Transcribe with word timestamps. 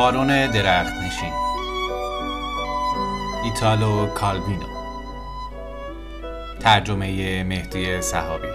بارون 0.00 0.46
درخت 0.46 0.92
نشین. 0.92 1.32
ایتالو 3.44 4.06
کالوینو. 4.06 4.66
ترجمه 6.60 7.44
مهدی 7.44 8.02
صحابی. 8.02 8.48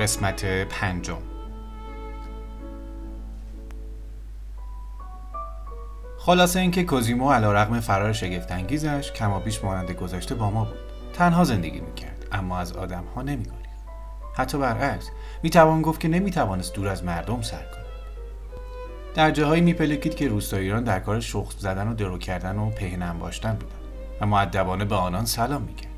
قسمت 0.00 0.44
پنجم. 0.44 1.18
خلاصه 6.18 6.60
اینکه 6.60 6.84
کوزیمو 6.84 7.32
علا 7.32 7.52
رقم 7.52 7.80
فرار 7.80 8.12
شگفتانگیزش 8.12 9.12
کمابیش 9.12 9.64
مانند 9.64 9.90
گذشته 9.90 10.34
با 10.34 10.50
ما 10.50 10.64
بود. 10.64 10.78
تنها 11.14 11.44
زندگی 11.44 11.80
می‌کرد 11.80 12.26
اما 12.32 12.58
از 12.58 12.72
آدم 12.72 13.04
ها 13.16 13.22
نمیگریخت. 13.22 13.64
حتی 14.36 14.58
برعکس 14.58 15.10
می‌توان 15.42 15.82
گفت 15.82 16.00
که 16.00 16.08
نمی‌توانست 16.08 16.74
دور 16.74 16.88
از 16.88 17.04
مردم 17.04 17.42
سر 17.42 17.83
در 19.14 19.30
جاهایی 19.30 19.62
میپلکید 19.62 20.14
که 20.14 20.28
روستاییان 20.28 20.84
در 20.84 21.00
کار 21.00 21.20
شخص 21.20 21.58
زدن 21.58 21.88
و 21.88 21.94
درو 21.94 22.18
کردن 22.18 22.56
و 22.56 22.70
پهنم 22.70 23.18
باشتن 23.18 23.52
بودند 23.52 23.80
و 24.20 24.26
معدبانه 24.26 24.84
به 24.84 24.94
آنان 24.94 25.24
سلام 25.24 25.62
می‌کرد. 25.62 25.90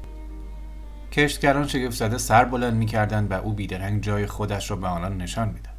کشتگران 1.12 1.66
شگفت 1.66 1.96
زده 1.96 2.18
سر 2.18 2.44
بلند 2.44 2.74
می‌کردند 2.74 3.30
و 3.30 3.34
او 3.34 3.52
بیدرنگ 3.52 4.02
جای 4.02 4.26
خودش 4.26 4.70
را 4.70 4.76
به 4.76 4.86
آنان 4.86 5.16
نشان 5.16 5.48
می‌داد. 5.48 5.74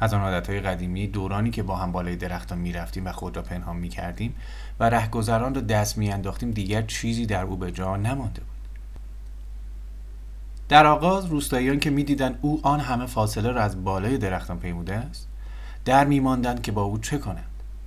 از 0.00 0.14
آن 0.14 0.20
عادتهای 0.20 0.60
قدیمی 0.60 1.06
دورانی 1.06 1.50
که 1.50 1.62
با 1.62 1.76
هم 1.76 1.92
بالای 1.92 2.16
درختان 2.16 2.58
می‌رفتیم 2.58 3.06
و 3.06 3.12
خود 3.12 3.36
را 3.36 3.42
پنهان 3.42 3.76
می‌کردیم 3.76 4.34
و 4.80 4.90
رهگذران 4.90 5.54
را 5.54 5.60
دست 5.60 5.98
میانداختیم 5.98 6.50
دیگر 6.50 6.82
چیزی 6.82 7.26
در 7.26 7.42
او 7.42 7.56
به 7.56 7.72
جا 7.72 7.96
نمانده 7.96 8.40
بود. 8.40 8.56
در 10.68 10.86
آغاز 10.86 11.26
روستاییان 11.26 11.80
که 11.80 11.90
می‌دیدند 11.90 12.38
او 12.42 12.60
آن 12.62 12.80
همه 12.80 13.06
فاصله 13.06 13.50
را 13.50 13.62
از 13.62 13.84
بالای 13.84 14.18
درختان 14.18 14.58
پیموده 14.58 14.94
است 14.94 15.28
در 15.86 16.04
میماندند 16.04 16.62
که 16.62 16.72
با 16.72 16.82
او 16.82 16.98
چه 16.98 17.18
کنند. 17.18 17.44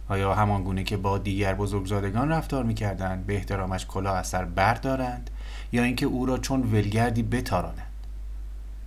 آیا 0.09 0.35
همان 0.35 0.63
گونه 0.63 0.83
که 0.83 0.97
با 0.97 1.17
دیگر 1.17 1.53
بزرگزادگان 1.53 2.29
رفتار 2.29 2.63
می‌کردند 2.63 3.25
به 3.25 3.35
احترامش 3.35 3.85
کلاه 3.85 4.17
از 4.17 4.27
سر 4.27 4.45
بردارند 4.45 5.29
یا 5.71 5.83
اینکه 5.83 6.05
او 6.05 6.25
را 6.25 6.37
چون 6.37 6.61
ولگردی 6.61 7.23
بتارانند؟ 7.23 7.91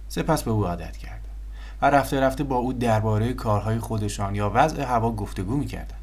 سپس 0.09 0.42
به 0.42 0.50
او 0.50 0.66
عادت 0.66 0.97
کردند 0.97 1.22
و 1.82 1.91
رفته 1.91 2.20
رفته 2.20 2.44
با 2.44 2.56
او 2.56 2.72
درباره 2.72 3.32
کارهای 3.32 3.78
خودشان 3.78 4.34
یا 4.34 4.50
وضع 4.54 4.82
هوا 4.82 5.12
گفتگو 5.12 5.56
می‌کردند. 5.56 5.98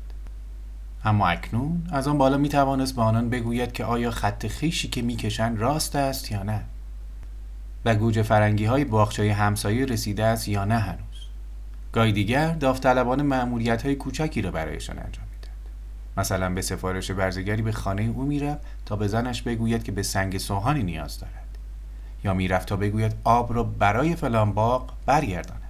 اما 1.05 1.27
اکنون 1.27 1.87
از 1.91 2.07
آن 2.07 2.17
بالا 2.17 2.37
می‌توانست 2.37 2.95
به 2.95 3.01
آنان 3.01 3.29
بگوید 3.29 3.71
که 3.71 3.85
آیا 3.85 4.11
خط 4.11 4.47
خیشی 4.47 4.87
که 4.87 5.01
می‌کشند 5.01 5.59
راست 5.59 5.95
است 5.95 6.31
یا 6.31 6.43
نه؟ 6.43 6.61
و 7.85 7.95
گوجه 7.95 8.23
فرنگی 8.23 8.65
های 8.65 9.29
همسایه 9.29 9.85
رسیده 9.85 10.25
است 10.25 10.47
یا 10.47 10.65
نه 10.65 10.79
هنوز؟ 10.79 11.08
گاهی 11.93 12.11
دیگر 12.11 12.53
داوطلبان 12.53 13.21
معمولیت 13.21 13.85
های 13.85 13.95
کوچکی 13.95 14.41
را 14.41 14.51
برایشان 14.51 14.97
انجام 14.99 15.25
می‌داد 15.33 15.71
مثلا 16.17 16.49
به 16.49 16.61
سفارش 16.61 17.11
برزگری 17.11 17.61
به 17.61 17.71
خانه 17.71 18.01
او 18.15 18.25
می‌رفت 18.25 18.61
تا 18.85 18.95
به 18.95 19.07
زنش 19.07 19.41
بگوید 19.41 19.83
که 19.83 19.91
به 19.91 20.03
سنگ 20.03 20.37
سوهانی 20.37 20.83
نیاز 20.83 21.19
دارد. 21.19 21.57
یا 22.23 22.33
می‌رفت 22.33 22.67
تا 22.67 22.75
بگوید 22.75 23.13
آب 23.23 23.53
را 23.53 23.63
برای 23.63 24.15
فلان 24.15 24.53
باغ 24.53 24.91
برگرداند. 25.05 25.61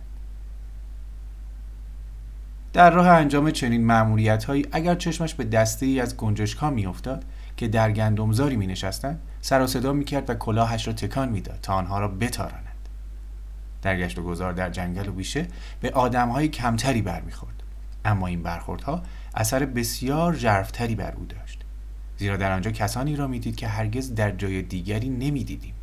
در 2.74 2.90
راه 2.90 3.08
انجام 3.08 3.52
چنین 3.52 3.86
معمولیت 3.86 4.44
هایی 4.44 4.66
اگر 4.72 4.96
چشمش 4.96 5.34
به 5.34 5.44
دسته 5.44 5.86
ای 5.86 6.00
از 6.00 6.18
گنجشک 6.18 6.58
ها 6.58 6.70
میافتاد 6.70 7.26
که 7.58 7.68
در 7.68 7.92
گندمزاری 7.92 8.56
می 8.56 8.68
نشستند 8.68 9.20
سر 9.42 9.62
و 9.62 9.68
صدا 9.68 9.94
می 9.94 10.06
کرد 10.06 10.30
و 10.30 10.34
کلاهش 10.34 10.88
را 10.88 10.94
تکان 10.94 11.30
می‌داد 11.30 11.60
تا 11.62 11.74
آنها 11.74 12.00
را 12.00 12.08
بتارند 12.08 12.69
در 13.82 13.98
گشت 13.98 14.20
و 14.20 14.24
گذار 14.24 14.54
در 14.54 14.70
جنگل 14.70 15.10
و 15.10 15.12
بیشه 15.12 15.48
به 15.82 15.92
آدمهای 15.92 16.48
کمتری 16.48 17.02
برمیخورد. 17.02 17.64
اما 18.06 18.28
این 18.28 18.44
برخوردها 18.44 19.04
اثر 19.36 19.66
بسیار 19.66 20.36
جرفتری 20.36 20.96
بر 20.96 21.12
او 21.12 21.26
داشت. 21.26 21.66
زیرا 22.18 22.38
در 22.38 22.52
آنجا 22.52 22.72
کسانی 22.72 23.16
را 23.16 23.28
می‌دید 23.28 23.56
که 23.56 23.68
هرگز 23.68 24.16
در 24.16 24.32
جای 24.32 24.62
دیگری 24.62 25.10
نمی‌دیدیم. 25.10 25.74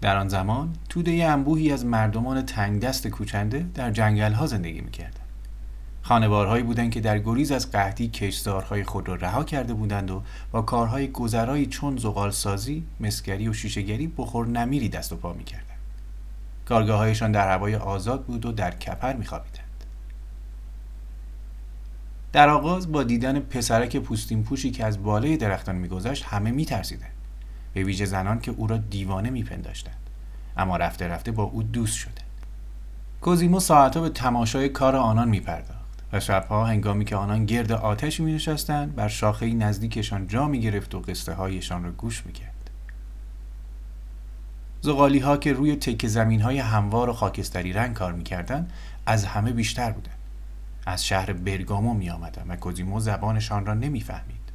در 0.00 0.16
آن 0.16 0.28
زمان 0.28 0.72
توده 0.88 1.24
انبوهی 1.24 1.72
از 1.72 1.84
مردمان 1.84 2.46
تنگ 2.46 2.80
دست 2.80 3.08
کوچنده 3.08 3.66
در 3.74 3.90
جنگل 3.90 4.32
ها 4.32 4.46
زندگی 4.46 4.80
می‌کردند. 4.80 5.18
خانوارهایی 6.02 6.62
بودند 6.62 6.90
که 6.90 7.00
در 7.00 7.18
گریز 7.18 7.52
از 7.52 7.70
قحطی 7.70 8.08
کشتزارهای 8.08 8.84
خود 8.84 9.08
را 9.08 9.14
رها 9.14 9.44
کرده 9.44 9.74
بودند 9.74 10.10
و 10.10 10.22
با 10.52 10.62
کارهای 10.62 11.08
گذرایی 11.08 11.66
چون 11.66 11.96
زغال 11.96 12.30
سازی، 12.30 12.84
مسگری 13.00 13.48
و 13.48 13.52
شیشهگری 13.52 14.06
بخور 14.06 14.46
نمیری 14.46 14.88
دست 14.88 15.12
و 15.12 15.16
پا 15.16 15.32
می‌کردند. 15.32 15.71
کارگاههایشان 16.68 17.32
در 17.32 17.48
هوای 17.48 17.76
آزاد 17.76 18.24
بود 18.24 18.46
و 18.46 18.52
در 18.52 18.70
کپر 18.70 19.12
میخوابیدند. 19.12 19.84
در 22.32 22.48
آغاز 22.48 22.92
با 22.92 23.02
دیدن 23.02 23.40
پسرک 23.40 23.96
پوستین 23.96 24.44
پوشی 24.44 24.70
که 24.70 24.84
از 24.84 25.02
بالای 25.02 25.36
درختان 25.36 25.76
میگذشت 25.76 26.24
همه 26.24 26.50
میترسیدند. 26.50 27.10
به 27.74 27.82
ویژه 27.82 28.04
زنان 28.04 28.40
که 28.40 28.50
او 28.50 28.66
را 28.66 28.76
دیوانه 28.76 29.30
میپنداشتند. 29.30 29.96
اما 30.56 30.76
رفته 30.76 31.08
رفته 31.08 31.32
با 31.32 31.42
او 31.42 31.62
دوست 31.62 31.96
شدند. 31.96 32.22
کوزیمو 33.20 33.60
ساعتها 33.60 34.02
به 34.02 34.08
تماشای 34.08 34.68
کار 34.68 34.96
آنان 34.96 35.28
میپرداخت 35.28 35.82
و 36.12 36.20
شبها 36.20 36.64
هنگامی 36.64 37.04
که 37.04 37.16
آنان 37.16 37.46
گرد 37.46 37.72
آتش 37.72 38.20
می 38.20 38.32
نشستند 38.32 38.94
بر 38.94 39.08
شاخه 39.08 39.54
نزدیکشان 39.54 40.26
جا 40.26 40.48
می 40.48 40.60
گرفت 40.60 40.94
و 40.94 41.00
قصه 41.00 41.32
هایشان 41.32 41.84
را 41.84 41.92
گوش 41.92 42.26
می 42.26 42.32
زغالی 44.84 45.18
ها 45.18 45.36
که 45.36 45.52
روی 45.52 45.76
تک 45.76 46.06
زمین 46.06 46.40
های 46.40 46.58
هموار 46.58 47.08
و 47.08 47.12
خاکستری 47.12 47.72
رنگ 47.72 47.94
کار 47.94 48.12
می‌کردند 48.12 48.72
از 49.06 49.24
همه 49.24 49.52
بیشتر 49.52 49.92
بودند 49.92 50.16
از 50.86 51.06
شهر 51.06 51.32
برگامو 51.32 51.94
می 51.94 52.10
آمدن 52.10 52.44
و 52.48 52.56
کوزیمو 52.56 53.00
زبانشان 53.00 53.66
را 53.66 53.74
نمی‌فهمید 53.74 54.52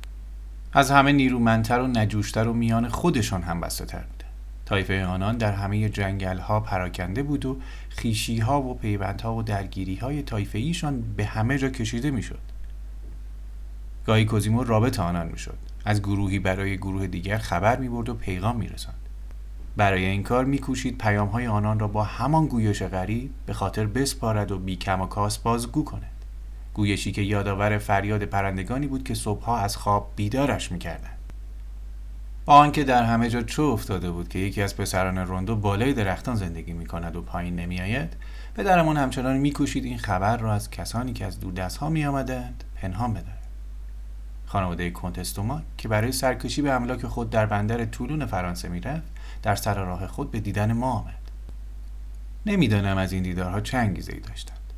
از 0.73 0.91
همه 0.91 1.11
نیرومندتر 1.11 1.79
و 1.79 1.87
نجوشتر 1.87 2.47
و 2.47 2.53
میان 2.53 2.87
خودشان 2.87 3.41
هم 3.41 3.61
بسته 3.61 3.85
تر 3.85 3.99
بودند 3.99 4.31
طایفه 4.65 5.05
آنان 5.05 5.37
در 5.37 5.53
همه 5.53 5.89
جنگل 5.89 6.37
ها 6.37 6.59
پراکنده 6.59 7.23
بود 7.23 7.45
و 7.45 7.57
خیشی 7.89 8.39
ها 8.39 8.61
و 8.61 8.73
پیوندها 8.73 9.35
و 9.35 9.43
درگیری 9.43 9.95
های 9.95 10.21
طایفه 10.21 10.57
ایشان 10.57 11.01
به 11.01 11.25
همه 11.25 11.57
جا 11.57 11.69
کشیده 11.69 12.11
می‌شد. 12.11 12.39
گاهی 14.05 14.25
کوزیمو 14.25 14.63
رابط 14.63 14.99
آنان 14.99 15.27
می‌شد 15.27 15.57
از 15.85 16.01
گروهی 16.01 16.39
برای 16.39 16.77
گروه 16.77 17.07
دیگر 17.07 17.37
خبر 17.37 17.79
می 17.79 17.89
برد 17.89 18.09
و 18.09 18.13
پیغام 18.13 18.57
می 18.57 18.67
رسند. 18.67 19.06
برای 19.77 20.05
این 20.05 20.23
کار 20.23 20.45
میکوشید 20.45 20.97
پیامهای 20.97 21.47
آنان 21.47 21.79
را 21.79 21.87
با 21.87 22.03
همان 22.03 22.45
گویش 22.45 22.83
غریب 22.83 23.31
به 23.45 23.53
خاطر 23.53 23.85
بسپارد 23.85 24.51
و 24.51 24.59
بیکم 24.59 25.01
و 25.01 25.05
کاس 25.05 25.37
بازگو 25.37 25.83
کند. 25.83 26.11
گویشی 26.73 27.11
که 27.11 27.21
یادآور 27.21 27.77
فریاد 27.77 28.23
پرندگانی 28.23 28.87
بود 28.87 29.03
که 29.03 29.13
صبحها 29.13 29.57
از 29.57 29.77
خواب 29.77 30.11
بیدارش 30.15 30.71
می‌کردند. 30.71 31.17
با 32.45 32.53
آنکه 32.53 32.83
در 32.83 33.03
همه 33.03 33.29
جا 33.29 33.41
چو 33.41 33.61
افتاده 33.61 34.11
بود 34.11 34.29
که 34.29 34.39
یکی 34.39 34.61
از 34.61 34.77
پسران 34.77 35.17
روندو 35.17 35.55
بالای 35.55 35.93
درختان 35.93 36.35
زندگی 36.35 36.73
می 36.73 36.85
کند 36.85 37.15
و 37.15 37.21
پایین 37.21 37.55
نمیآید 37.55 38.13
پدرمان 38.55 38.97
همچنان 38.97 39.37
میکوشید 39.37 39.85
این 39.85 39.97
خبر 39.97 40.37
را 40.37 40.53
از 40.53 40.71
کسانی 40.71 41.13
که 41.13 41.25
از 41.25 41.39
دور 41.39 41.53
دست 41.53 41.77
ها 41.77 41.89
می 41.89 42.05
آمدند 42.05 42.63
پنهان 42.75 43.13
بدارد 43.13 43.47
خانواده 44.45 44.91
کنتستوما 44.91 45.61
که 45.77 45.87
برای 45.87 46.11
سرکشی 46.11 46.61
به 46.61 46.71
املاک 46.71 47.05
خود 47.05 47.29
در 47.29 47.45
بندر 47.45 47.85
طولون 47.85 48.25
فرانسه 48.25 48.69
می‌رفت 48.69 49.16
در 49.47 49.55
سر 49.55 49.83
راه 49.85 50.07
خود 50.07 50.31
به 50.31 50.39
دیدن 50.39 50.73
ما 50.73 50.91
آمد. 50.91 51.13
نمی‌دانم 52.45 52.97
از 52.97 53.13
این 53.13 53.23
دیدارها 53.23 53.61
چه 53.61 53.77
انگیزه 53.77 54.13
ای 54.13 54.19
داشتند. 54.19 54.73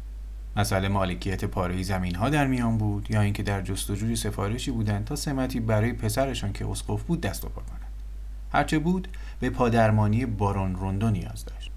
مسئله 0.56 0.88
مالکیت 0.88 1.45
پاره 1.45 1.83
زمین 1.83 2.16
ها 2.16 2.30
در 2.30 2.48
میان 2.48 2.77
بود 2.77 3.12
یا 3.12 3.21
اینکه 3.21 3.44
در 3.44 3.62
جستجوی 3.62 4.16
سفارشی 4.16 4.71
بودند 4.71 5.06
تا 5.06 5.16
سمتی 5.16 5.60
برای 5.60 5.94
پسرشان 5.94 6.54
که 6.54 6.68
اسقف 6.68 7.04
بود 7.04 7.21
دست 7.21 7.45
و 7.45 7.50
پا 7.50 7.62
کنند. 7.62 7.92
هرچه 8.51 8.80
بود 8.80 9.07
به 9.39 9.50
پادرمانی 9.50 10.25
بارون 10.25 10.75
روندو 10.75 11.10
نیاز 11.10 11.45
داشت. 11.45 11.71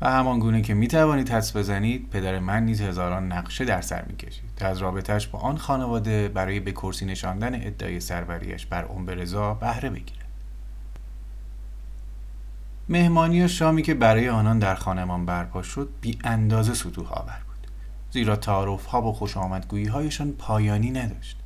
و 0.00 0.10
همان 0.10 0.38
گونه 0.38 0.62
که 0.62 0.74
می 0.74 0.88
توانید 0.88 1.28
حدس 1.30 1.56
بزنید 1.56 2.10
پدر 2.10 2.38
من 2.38 2.64
نیز 2.64 2.80
هزاران 2.80 3.32
نقشه 3.32 3.64
در 3.64 3.80
سر 3.80 4.04
می 4.04 4.16
کشید 4.16 4.50
تا 4.56 4.66
از 4.66 4.78
رابطهش 4.78 5.26
با 5.26 5.38
آن 5.38 5.56
خانواده 5.56 6.28
برای 6.28 6.60
به 6.60 6.72
کرسی 6.72 7.06
نشاندن 7.06 7.54
ادعای 7.54 8.00
سروریش 8.00 8.66
بر 8.66 8.84
اون 8.84 9.08
رضا 9.08 9.54
بهره 9.54 9.90
بگیرد. 9.90 10.23
مهمانی 12.88 13.48
شامی 13.48 13.82
که 13.82 13.94
برای 13.94 14.28
آنان 14.28 14.58
در 14.58 14.74
خانمان 14.74 15.26
برپا 15.26 15.62
شد 15.62 15.88
بی 16.00 16.18
اندازه 16.24 16.74
سطوح 16.74 17.12
آور 17.12 17.42
بود. 17.46 17.68
زیرا 18.10 18.36
تعارف 18.36 18.84
ها 18.84 19.02
و 19.02 19.12
خوش 19.12 19.36
آمدگویی 19.36 19.86
هایشان 19.86 20.32
پایانی 20.32 20.90
نداشت. 20.90 21.36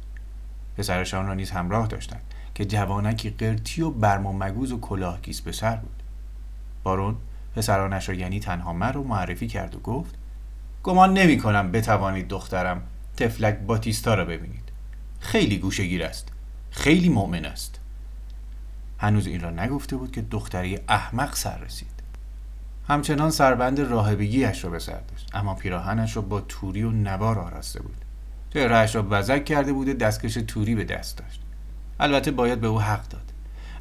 پسرشان 0.76 1.26
را 1.26 1.35
نیز 1.35 1.50
همراه 1.50 1.87
داشتند 1.87 2.23
که 2.55 2.64
جوانکی 2.64 3.31
قرتی 3.31 3.82
و 3.82 3.90
برم 3.90 4.26
و 4.26 4.32
مگوز 4.32 4.73
و 4.73 4.81
کلاهگیس 4.81 5.40
به 5.40 5.52
سر 5.52 5.76
بود. 5.76 6.02
بارون 6.82 7.17
پسرانش 7.56 8.08
را 8.08 8.14
یعنی 8.14 8.41
تنها 8.41 8.73
من 8.73 8.93
رو 8.93 9.05
معرفی 9.05 9.46
کرد 9.46 9.75
و 9.75 9.79
گفت 9.79 10.14
گمان 10.82 11.14
نمی 11.14 11.38
کنم 11.38 11.73
بتوانید 11.73 12.29
دخترم 12.29 12.82
تفلک 13.17 13.58
باتیستا 13.58 14.14
را 14.14 14.25
ببینید. 14.25 14.69
خیلی 15.20 15.58
گوشگیر 15.58 16.05
است. 16.05 16.29
خیلی 16.70 17.08
مؤمن 17.08 17.44
است. 17.44 17.78
هنوز 18.99 19.27
این 19.27 19.41
را 19.41 19.50
نگفته 19.50 19.97
بود 19.97 20.12
که 20.12 20.23
دختری 20.23 20.79
احمق 20.89 21.35
سر 21.35 21.59
رسید. 21.59 21.99
همچنان 22.89 23.31
سربند 23.31 23.81
راهبگیش 23.81 24.65
را 24.65 24.71
به 24.71 24.79
سر 24.79 25.00
داشت 25.00 25.31
اما 25.35 25.55
پیراهنش 25.55 26.17
را 26.17 26.23
با 26.23 26.41
توری 26.41 26.83
و 26.83 26.91
نوار 26.91 27.39
آراسته 27.39 27.83
بود. 27.83 28.05
چهرهاش 28.53 28.95
را 28.95 29.03
بزک 29.03 29.45
کرده 29.45 29.73
بود 29.73 29.89
دستکش 29.89 30.35
توری 30.35 30.75
به 30.75 30.85
دست 30.85 31.19
داشت. 31.19 31.41
البته 32.00 32.31
باید 32.31 32.61
به 32.61 32.67
او 32.67 32.81
حق 32.81 33.09
داد. 33.09 33.33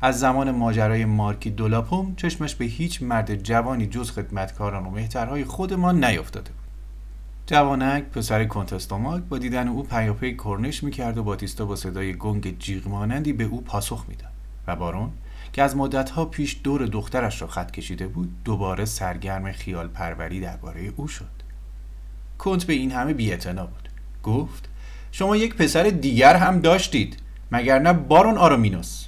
از 0.01 0.19
زمان 0.19 0.51
ماجرای 0.51 1.05
مارکی 1.05 1.49
دولاپوم 1.49 2.15
چشمش 2.15 2.55
به 2.55 2.65
هیچ 2.65 3.03
مرد 3.03 3.35
جوانی 3.35 3.87
جز 3.87 4.11
خدمتکاران 4.11 4.85
و 4.85 4.89
مهترهای 4.89 5.45
خودمان 5.45 6.03
نیفتاده 6.05 6.51
بود. 6.51 6.67
جوانک 7.45 8.03
پسر 8.03 8.45
کنتستوماک 8.45 9.23
با 9.23 9.37
دیدن 9.37 9.67
او 9.67 9.83
پیاپی 9.83 10.37
کرنش 10.37 10.83
می‌کرد 10.83 11.17
و 11.17 11.23
باتیستا 11.23 11.65
با 11.65 11.75
صدای 11.75 12.13
گنگ 12.13 12.59
جیغ 12.59 12.87
مانندی 12.87 13.33
به 13.33 13.43
او 13.43 13.61
پاسخ 13.61 14.05
می‌داد. 14.07 14.36
و 14.67 14.75
بارون 14.75 15.11
که 15.53 15.63
از 15.63 15.75
مدتها 15.75 16.25
پیش 16.25 16.57
دور 16.63 16.85
دخترش 16.85 17.41
را 17.41 17.47
خط 17.47 17.71
کشیده 17.71 18.07
بود 18.07 18.43
دوباره 18.43 18.85
سرگرم 18.85 19.51
خیال 19.51 19.87
پروری 19.87 20.39
درباره 20.39 20.93
او 20.95 21.07
شد. 21.07 21.25
کنت 22.37 22.63
به 22.63 22.73
این 22.73 22.91
همه 22.91 23.13
بیعتنا 23.13 23.65
بود. 23.65 23.89
گفت 24.23 24.69
شما 25.11 25.35
یک 25.35 25.55
پسر 25.55 25.83
دیگر 25.83 26.35
هم 26.35 26.59
داشتید 26.59 27.17
مگر 27.51 27.79
نه 27.79 27.93
بارون 27.93 28.37
آرومینوس 28.37 29.07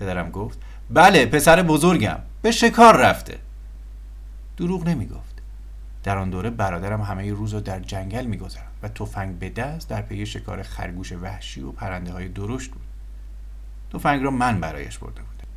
پدرم 0.00 0.30
گفت 0.30 0.58
بله 0.90 1.26
پسر 1.26 1.62
بزرگم 1.62 2.18
به 2.42 2.50
شکار 2.50 2.96
رفته. 2.96 3.38
دروغ 4.56 4.88
نمی 4.88 5.06
گفت 5.06 5.42
در 6.02 6.18
آن 6.18 6.30
دوره 6.30 6.50
برادرم 6.50 7.00
همه 7.00 7.32
روز 7.32 7.54
رو 7.54 7.60
در 7.60 7.80
جنگل 7.80 8.26
میگذرد 8.26 8.72
و 8.82 8.88
تفنگ 8.88 9.38
به 9.38 9.48
دست 9.48 9.88
در 9.88 10.02
پی 10.02 10.26
شکار 10.26 10.62
خرگوش 10.62 11.12
وحشی 11.12 11.60
و 11.60 11.72
پرنده 11.72 12.12
های 12.12 12.28
درشت 12.28 12.70
بود. 12.70 12.87
تفنگ 13.92 14.22
را 14.22 14.30
من 14.30 14.60
برایش 14.60 14.98
برده 14.98 15.20
بودم. 15.20 15.48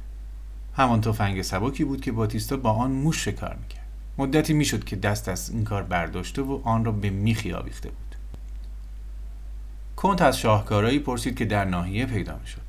همان 0.78 1.02
تفنگ 1.02 1.42
سبکی 1.42 1.84
بود 1.84 2.02
که 2.02 2.12
باتیستا 2.12 2.58
با 2.58 2.72
آن 2.72 2.92
موش 2.92 3.26
شکار 3.26 3.58
می‌کرد. 3.62 3.86
مدتی 4.18 4.54
می‌شد 4.54 4.84
که 4.84 4.96
دست 4.96 5.30
از 5.30 5.50
این 5.50 5.64
کار 5.64 5.84
برداشته 5.84 6.42
و 6.42 6.60
آن 6.64 6.86
را 6.86 6.92
به 6.92 7.10
میخی 7.10 7.54
آویخته 7.54 7.90
بود. 7.90 8.16
کنت 9.96 10.22
از 10.22 10.40
شاهکارایی 10.40 11.00
پرسید 11.00 11.38
که 11.38 11.46
در 11.46 11.66
ناحیه 11.66 12.06
پیدا 12.06 12.38
می‌شد. 12.38 12.62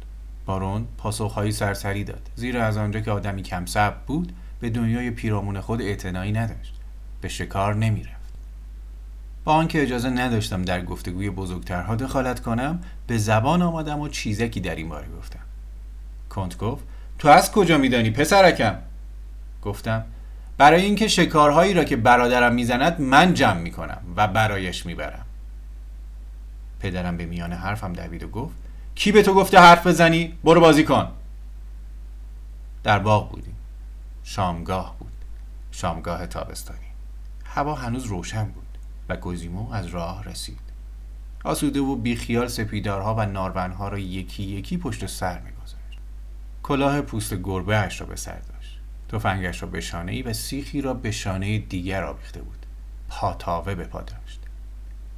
بارون 0.47 0.87
پاسخهایی 0.99 1.53
سرسری 1.53 2.05
داد. 2.05 2.31
زیرا 2.37 2.65
از 2.65 2.77
آنجا 2.77 3.01
که 3.01 3.11
آدمی 3.11 3.43
کم 3.43 3.67
صبر 3.67 3.97
بود 4.07 4.33
به 4.61 4.71
دنیای 4.71 5.11
پیرامون 5.11 5.61
خود 5.61 5.83
اعتنایی 5.83 6.33
نداشت. 6.33 6.75
به 7.21 7.29
شکار 7.29 7.75
نمی‌رفت. 7.75 8.33
با 9.45 9.53
آنکه 9.53 9.83
اجازه 9.83 10.11
نداشتم 10.11 10.63
در 10.63 10.85
گفتگوی 10.85 11.31
بزرگترها 11.31 11.97
دخالت 11.97 12.41
کنم 12.41 12.81
به 13.07 13.19
زبان 13.19 13.63
آمدم 13.63 14.01
و 14.01 14.09
چیزکی 14.09 14.61
در 14.61 14.75
این 14.75 14.89
باره 14.89 15.09
گفتم. 15.19 15.41
کنت 16.33 16.59
گفت 16.59 16.85
تو 17.19 17.29
از 17.29 17.53
کجا 17.53 17.79
میدانی 17.79 18.11
پسرکم؟ 18.11 18.79
گفتم 19.63 20.05
برای 20.59 20.83
اینکه 20.83 21.09
شکارهایی 21.09 21.75
را 21.75 21.85
که 21.85 21.97
برادرم 21.97 22.55
می‌زند 22.55 23.01
من 23.01 23.35
جمع 23.35 23.61
می‌کنم 23.61 23.99
و 24.17 24.29
برایش 24.29 24.87
می‌برم. 24.87 25.27
پدرم 26.81 27.17
به 27.17 27.27
میان 27.27 27.53
حرفم 27.53 27.93
دوید 27.93 28.23
و 28.23 28.29
گفت 28.29 28.55
کی 28.95 29.13
به 29.13 29.23
تو 29.23 29.35
گفته 29.35 29.59
حرف 29.59 29.87
بزنی؟ 29.87 30.39
برو 30.45 30.61
بازی 30.61 30.85
کن. 30.85 31.09
در 32.85 32.99
باغ 32.99 33.31
بودیم. 33.31 33.57
شامگاه 34.25 34.97
بود. 34.99 35.13
شامگاه 35.71 36.27
تابستانی. 36.27 36.79
هوا 37.45 37.75
هنوز 37.75 38.05
روشن 38.05 38.45
بود 38.45 38.79
و 39.09 39.17
گزیمو 39.17 39.73
از 39.73 39.87
راه 39.87 40.25
رسید. 40.25 40.61
آسوده 41.45 41.81
و 41.81 41.97
بیخیال 41.97 42.49
سپیدارها 42.49 43.15
و 43.15 43.27
نارونها 43.27 43.89
را 43.89 43.99
یکی 43.99 44.43
یکی 44.43 44.77
پشت 44.77 45.07
سر 45.07 45.39
میگذاشت. 45.39 45.82
کلاه 46.63 47.01
پوست 47.01 47.35
گربه 47.35 47.77
اش 47.77 48.01
را 48.01 48.07
به 48.07 48.17
سر 48.17 48.39
داشت. 48.39 48.79
تفنگش 49.09 49.63
را 49.63 49.69
به 49.69 49.81
شانه 49.81 50.13
ای 50.13 50.23
و 50.23 50.33
سیخی 50.33 50.81
را 50.81 50.95
به 50.95 51.11
شانه 51.11 51.59
دیگر 51.59 52.05
آویخته 52.05 52.43
بود. 52.43 52.67
پاتاوه 53.09 53.75
به 53.75 53.85
پا 53.85 54.01
داشت. 54.01 54.41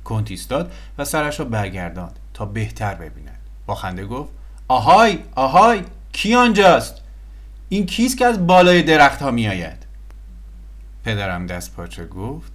کنت 0.05 0.31
ایستاد 0.31 0.73
و 0.99 1.05
سرش 1.05 1.41
را 1.41 1.45
برگرداند 1.45 2.19
تا 2.35 2.45
بهتر 2.45 2.95
ببیند. 2.95 3.39
با 3.67 3.75
خنده 3.75 4.07
گفت 4.07 4.33
آهای 4.69 5.19
آهای 5.35 5.83
کی 6.13 6.35
آنجاست؟ 6.35 6.95
این 7.69 7.87
کیست 7.87 8.19
که 8.19 8.27
از 8.27 8.47
بالای 8.47 8.83
درخت 8.83 9.23
ها 9.23 9.31
می 9.31 9.49
آید 9.49 9.87
پدرم 11.05 11.47
دست 11.47 11.75
پاچه 11.75 12.07
گفت 12.07 12.53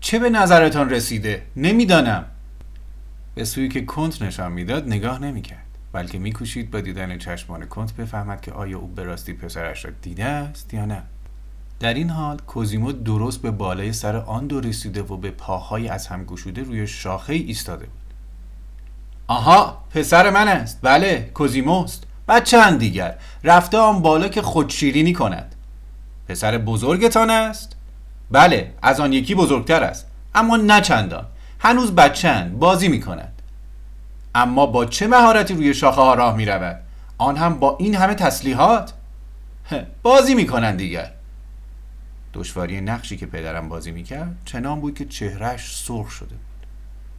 چه 0.00 0.18
به 0.18 0.30
نظرتان 0.30 0.90
رسیده؟ 0.90 1.42
نمی‌دانم. 1.56 2.24
به 3.34 3.44
سوی 3.44 3.68
که 3.68 3.84
کنت 3.84 4.22
نشان 4.22 4.52
می‌داد 4.52 4.86
نگاه 4.86 5.18
نمی‌کرد. 5.18 5.71
بلکه 5.92 6.18
میکوشید 6.18 6.70
با 6.70 6.80
دیدن 6.80 7.18
چشمان 7.18 7.66
کنت 7.66 7.92
بفهمد 7.92 8.40
که 8.40 8.52
آیا 8.52 8.78
او 8.78 8.86
به 8.86 9.02
راستی 9.02 9.32
پسرش 9.32 9.84
را 9.84 9.90
دیده 10.02 10.24
است 10.24 10.74
یا 10.74 10.84
نه. 10.84 11.02
در 11.80 11.94
این 11.94 12.10
حال 12.10 12.38
کوزیمو 12.38 12.92
درست 12.92 13.42
به 13.42 13.50
بالای 13.50 13.92
سر 13.92 14.16
آن 14.16 14.46
دو 14.46 14.60
رسیده 14.60 15.02
و 15.02 15.16
به 15.16 15.30
پاهای 15.30 15.88
از 15.88 16.06
هم 16.06 16.24
گشوده 16.24 16.62
روی 16.62 16.86
شاخه 16.86 17.32
ایستاده 17.32 17.86
بود. 17.86 17.94
آها 19.26 19.84
پسر 19.90 20.30
من 20.30 20.48
است. 20.48 20.78
بله 20.82 21.30
کوزیموست 21.34 22.06
بچه 22.28 22.76
دیگر. 22.76 23.18
رفته 23.44 23.78
آن 23.78 24.02
بالا 24.02 24.28
که 24.28 24.42
خودشیرینی 24.42 25.12
کند. 25.12 25.54
پسر 26.28 26.58
بزرگتان 26.58 27.30
است؟ 27.30 27.76
بله 28.30 28.74
از 28.82 29.00
آن 29.00 29.12
یکی 29.12 29.34
بزرگتر 29.34 29.82
است. 29.82 30.06
اما 30.34 30.56
نه 30.56 30.80
چندان. 30.80 31.26
هنوز 31.58 31.94
بچه 31.94 32.50
بازی 32.58 32.88
می 32.88 33.00
کند 33.00 33.41
اما 34.34 34.66
با 34.66 34.84
چه 34.84 35.06
مهارتی 35.06 35.54
روی 35.54 35.74
شاخه 35.74 36.00
ها 36.00 36.14
راه 36.14 36.36
می 36.36 36.44
رود 36.44 36.80
آن 37.18 37.36
هم 37.36 37.58
با 37.58 37.76
این 37.80 37.94
همه 37.94 38.14
تسلیحات؟ 38.14 38.92
بازی 40.02 40.34
می 40.34 40.46
کنند 40.46 40.78
دیگر. 40.78 41.12
دشواری 42.34 42.80
نقشی 42.80 43.16
که 43.16 43.26
پدرم 43.26 43.68
بازی 43.68 43.90
می 43.90 44.02
کرد 44.02 44.36
چنان 44.44 44.80
بود 44.80 44.94
که 44.94 45.04
چهرش 45.04 45.76
سرخ 45.76 46.10
شده 46.10 46.34
بود. 46.34 46.66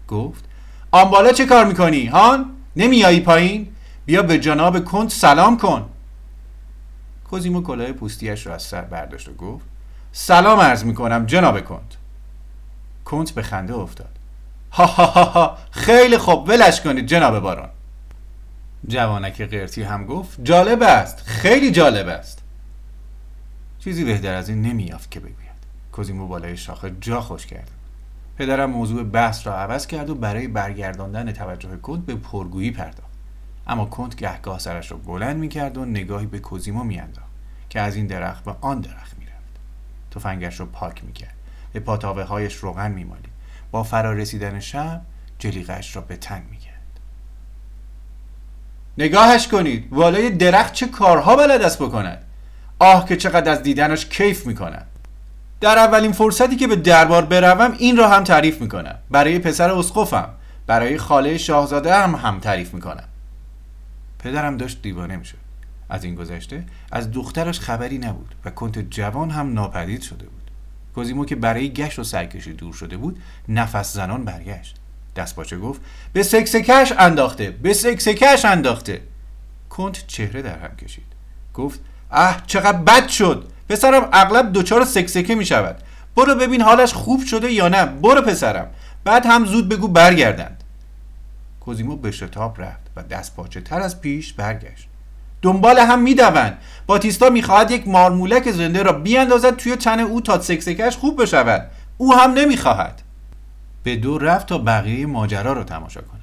گفت 0.07 0.45
آن 0.91 1.09
بالا 1.09 1.31
چه 1.31 1.45
کار 1.45 1.65
می‌کنی؟ 1.65 2.05
هان 2.05 2.49
نمیایی 2.75 3.19
پایین؟ 3.19 3.67
بیا 4.05 4.23
به 4.23 4.39
جناب 4.39 4.85
کنت 4.85 5.11
سلام 5.11 5.57
کن. 5.57 5.89
کوزیمو 7.29 7.61
کلاه 7.61 7.91
پوستیش 7.91 8.47
را 8.47 8.55
از 8.55 8.63
سر 8.63 8.81
برداشت 8.81 9.29
و 9.29 9.33
گفت 9.33 9.65
سلام 10.11 10.59
عرض 10.59 10.85
می‌کنم 10.85 11.25
جناب 11.25 11.65
کنت 11.65 11.97
کنت 13.05 13.31
به 13.31 13.41
خنده 13.41 13.73
افتاد. 13.73 14.12
ها 14.73 14.85
ها 14.85 15.23
ها 15.23 15.57
خیلی 15.71 16.17
خوب. 16.17 16.49
ولش 16.49 16.81
کنید 16.81 17.05
جناب 17.05 17.39
باران 17.39 17.69
جوانک 18.87 19.41
قرتی 19.41 19.83
هم 19.83 20.05
گفت 20.05 20.43
جالب 20.43 20.81
است. 20.83 21.21
خیلی 21.25 21.71
جالب 21.71 22.07
است. 22.07 22.43
چیزی 23.79 24.03
بهتر 24.03 24.33
از 24.33 24.49
این 24.49 24.61
نمیافت 24.61 25.11
که 25.11 25.19
بگوید. 25.19 25.53
کوزیمو 25.91 26.27
بالای 26.27 26.57
شاخه 26.57 26.91
جا 27.01 27.21
خوش 27.21 27.45
کرد. 27.45 27.71
پدرم 28.37 28.69
موضوع 28.69 29.03
بحث 29.03 29.47
را 29.47 29.57
عوض 29.57 29.87
کرد 29.87 30.09
و 30.09 30.15
برای 30.15 30.47
برگرداندن 30.47 31.31
توجه 31.31 31.77
کنت 31.77 32.05
به 32.05 32.15
پرگویی 32.15 32.71
پرداخت. 32.71 33.13
اما 33.67 33.85
کنت 33.85 34.15
گهگاه 34.15 34.59
سرش 34.59 34.91
را 34.91 34.97
بلند 34.97 35.37
می‌کرد 35.37 35.77
و 35.77 35.85
نگاهی 35.85 36.25
به 36.25 36.39
کوزیمو 36.39 36.83
میانداخت 36.83 37.29
که 37.69 37.79
از 37.79 37.95
این 37.95 38.07
درخت 38.07 38.43
به 38.43 38.55
آن 38.61 38.81
درخت 38.81 39.17
می‌رفت. 39.19 39.59
تفنگش 40.11 40.59
را 40.59 40.65
پاک 40.65 41.03
می‌کرد. 41.03 41.35
به 41.73 41.79
پاتاوه 41.79 42.23
هایش 42.23 42.55
روغن 42.55 42.91
میمالید. 42.91 43.32
با 43.73 43.83
فرا 43.83 44.13
رسیدن 44.13 44.59
شب 44.59 45.01
جلیقش 45.39 45.95
را 45.95 46.01
به 46.01 46.17
تن 46.17 46.41
می‌کرد. 46.51 46.99
نگاهش 48.97 49.47
کنید 49.47 49.87
والای 49.91 50.29
درخت 50.29 50.73
چه 50.73 50.87
کارها 50.87 51.35
بلد 51.35 51.61
است 51.61 51.79
بکند. 51.79 52.23
آه 52.79 53.07
که 53.07 53.15
چقدر 53.15 53.51
از 53.51 53.63
دیدنش 53.63 54.05
کیف 54.05 54.47
می‌کند. 54.47 54.87
در 55.61 55.77
اولین 55.77 56.11
فرصتی 56.11 56.55
که 56.55 56.67
به 56.67 56.75
دربار 56.75 57.25
بروم 57.25 57.75
این 57.79 57.97
را 57.97 58.09
هم 58.09 58.23
تعریف 58.23 58.61
می‌کنم. 58.61 58.95
برای 59.11 59.39
پسر 59.39 59.71
اسقفم 59.71 60.29
برای 60.67 60.97
خاله 60.97 61.37
شاهزاده 61.37 61.95
هم 61.95 62.15
هم 62.15 62.39
تعریف 62.39 62.73
می‌کنم. 62.73 63.07
پدرم 64.19 64.57
داشت 64.57 64.81
دیوانه 64.81 65.15
می‌شد. 65.15 65.37
از 65.89 66.03
این 66.03 66.15
گذشته 66.15 66.63
از 66.91 67.11
دخترش 67.11 67.59
خبری 67.59 67.97
نبود 67.97 68.35
و 68.45 68.49
کنت 68.49 68.79
جوان 68.79 69.29
هم 69.29 69.53
ناپدید 69.53 70.01
شده 70.01 70.25
بود. 70.25 70.42
کوزیمو 70.95 71.25
که 71.25 71.35
برای 71.35 71.73
گشت 71.73 71.99
و 71.99 72.03
سرکشی 72.03 72.53
دور 72.53 72.73
شده 72.73 72.97
بود 72.97 73.21
نفس 73.49 73.93
زنان 73.93 74.25
برگشت. 74.25 74.75
دستپاچه 75.15 75.57
گفت 75.57 75.81
به 76.13 76.23
سکسکش 76.23 76.93
انداخته 76.99 77.51
به 77.51 77.73
سکسکش 77.73 78.45
انداخته. 78.45 79.01
کنت 79.69 80.07
چهره 80.07 80.41
در 80.41 80.59
هم 80.59 80.75
کشید. 80.75 81.05
گفت 81.53 81.79
اه 82.11 82.43
چقدر 82.47 82.77
بد 82.77 83.07
شد! 83.07 83.49
پسرم 83.69 84.09
اغلب 84.13 84.53
دچار 84.53 84.85
سکسکه 84.85 85.35
می 85.35 85.45
شود 85.45 85.75
برو 86.15 86.35
ببین 86.35 86.61
حالش 86.61 86.93
خوب 86.93 87.23
شده 87.23 87.51
یا 87.51 87.67
نه. 87.67 87.85
برو 87.85 88.21
پسرم. 88.21 88.67
بعد 89.03 89.25
هم 89.25 89.45
زود 89.45 89.69
بگو 89.69 89.87
برگردند. 89.87 90.63
کوزیمو 91.59 91.95
به 91.95 92.11
شتاب 92.11 92.61
رفت 92.61 92.91
و 92.95 93.03
دست 93.03 93.35
پاچه 93.35 93.61
تر 93.61 93.81
از 93.81 94.01
پیش 94.01 94.33
برگشت. 94.33 94.87
دنبال 95.43 95.79
هم 95.79 96.01
می‌دوند 96.01 96.57
باتیستا 96.87 97.29
می‌خواهد 97.29 97.71
یک 97.71 97.87
مارمولک 97.87 98.51
زنده 98.51 98.83
را 98.83 98.93
بیاندازد 98.93 99.55
توی 99.55 99.75
تن 99.75 99.99
او 99.99 100.21
تا 100.21 100.41
سکسکش 100.41 100.97
خوب 100.97 101.21
بشود. 101.21 101.69
او 101.97 102.13
هم 102.13 102.31
نمی‌خواهد. 102.31 103.01
به 103.83 103.95
دو 103.95 104.17
رفت 104.17 104.47
تا 104.47 104.57
بقیه 104.57 105.05
ماجرا 105.05 105.53
را 105.53 105.63
تماشا 105.63 106.01
کنه. 106.01 106.21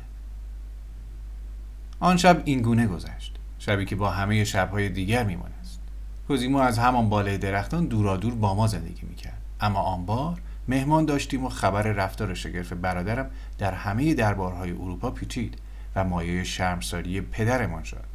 آن 2.00 2.16
شب 2.16 2.42
این 2.44 2.62
گونه 2.62 2.86
گذشت. 2.86 3.36
شبی 3.58 3.84
که 3.84 3.96
با 3.96 4.10
همه 4.10 4.44
شبهای 4.44 4.88
دیگر 4.88 5.24
میمانست. 5.24 5.80
کوزیمو 6.28 6.58
از 6.58 6.78
همان 6.78 7.08
بالای 7.08 7.38
درختان 7.38 7.86
دورادور 7.86 8.34
با 8.34 8.54
ما 8.54 8.66
زندگی 8.66 9.06
می‌کرد. 9.08 9.40
اما 9.60 9.80
آن 9.80 10.06
بار 10.06 10.38
مهمان 10.68 11.04
داشتیم 11.04 11.44
و 11.44 11.48
خبر 11.48 11.82
رفتار 11.82 12.34
شگرف 12.34 12.72
برادرم 12.72 13.30
در 13.58 13.72
همه 13.72 14.14
دربارهای 14.14 14.70
اروپا 14.70 15.10
پیچید 15.10 15.58
و 15.96 16.04
مایه 16.04 16.44
شرمساری 16.44 17.20
پدرمان 17.20 17.82
شد. 17.82 18.09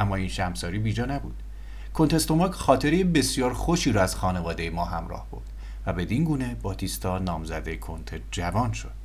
اما 0.00 0.16
این 0.16 0.28
شرمساری 0.28 0.78
بیجا 0.78 1.04
نبود. 1.04 1.42
کنتستوماک 1.94 2.52
خاطره 2.52 3.04
بسیار 3.04 3.52
خوشی 3.52 3.92
را 3.92 4.02
از 4.02 4.16
خانواده 4.16 4.70
ما 4.70 4.84
همراه 4.84 5.26
بود 5.30 5.42
و 5.86 5.92
بدین 5.92 6.24
گونه 6.24 6.56
باتیستا 6.62 7.18
نامزده 7.18 7.76
کنت 7.76 8.20
جوان 8.30 8.72
شد. 8.72 9.00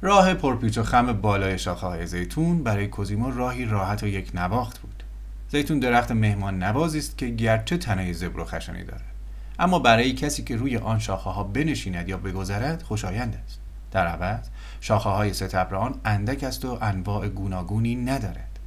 راه 0.00 0.34
پرپیچ 0.34 0.78
و 0.78 0.82
خم 0.82 1.12
بالای 1.12 1.58
شاخه 1.58 2.06
زیتون 2.06 2.62
برای 2.62 2.88
کوزیمو 2.88 3.30
راهی 3.30 3.64
راحت 3.64 4.02
و 4.02 4.06
یک 4.06 4.30
نواخت 4.34 4.78
بود. 4.78 5.02
زیتون 5.48 5.78
درخت 5.78 6.10
مهمان 6.10 6.62
نوازی 6.62 6.98
است 6.98 7.18
که 7.18 7.28
گرچه 7.28 7.76
تنه 7.76 8.12
زبر 8.12 8.40
و 8.40 8.44
خشنی 8.44 8.84
دارد 8.84 9.04
اما 9.58 9.78
برای 9.78 10.12
کسی 10.12 10.42
که 10.42 10.56
روی 10.56 10.76
آن 10.76 10.98
شاخه 10.98 11.30
ها 11.30 11.44
بنشیند 11.44 12.08
یا 12.08 12.16
بگذرد 12.16 12.82
خوشایند 12.82 13.42
است. 13.44 13.60
در 13.90 14.06
عوض 14.06 14.48
شاخه 14.84 15.08
های 15.08 15.32
ستبر 15.32 15.74
آن 15.74 15.94
اندک 16.04 16.44
است 16.44 16.64
و 16.64 16.78
انواع 16.80 17.28
گوناگونی 17.28 17.96
ندارد. 17.96 18.58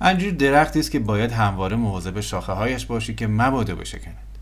انجیر 0.00 0.34
درختی 0.34 0.80
است 0.80 0.90
که 0.90 0.98
باید 0.98 1.32
همواره 1.32 1.76
مواظب 1.76 2.20
شاخه 2.20 2.52
هایش 2.52 2.86
باشی 2.86 3.14
که 3.14 3.26
مبادا 3.26 3.74
بشکند. 3.74 4.38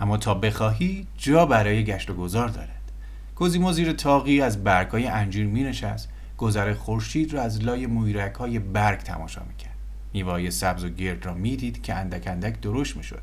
اما 0.00 0.16
تا 0.16 0.34
بخواهی 0.34 1.06
جا 1.18 1.46
برای 1.46 1.84
گشت 1.84 2.10
و 2.10 2.14
گذار 2.14 2.48
دارد. 2.48 2.92
کوزیمو 3.36 3.72
زیر 3.72 3.92
تاقی 3.92 4.40
از 4.40 4.64
برگهای 4.64 5.06
انجیر 5.06 5.46
می 5.46 5.62
نشست 5.62 6.08
گذر 6.38 6.74
خورشید 6.74 7.34
را 7.34 7.42
از 7.42 7.64
لای 7.64 7.86
مویرک 7.86 8.34
های 8.34 8.58
برگ 8.58 8.98
تماشا 8.98 9.42
می‌کرد. 9.48 9.76
میوای 10.12 10.50
سبز 10.50 10.84
و 10.84 10.88
گرد 10.88 11.26
را 11.26 11.34
می‌دید 11.34 11.82
که 11.82 11.94
اندک 11.94 12.26
اندک 12.26 12.60
درشت 12.60 12.96
می‌شد. 12.96 13.22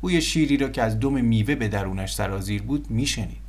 بوی 0.00 0.20
شیری 0.20 0.56
را 0.56 0.68
که 0.68 0.82
از 0.82 1.00
دم 1.00 1.12
میوه 1.24 1.54
به 1.54 1.68
درونش 1.68 2.14
سرازیر 2.14 2.62
بود 2.62 2.90
میشنید. 2.90 3.46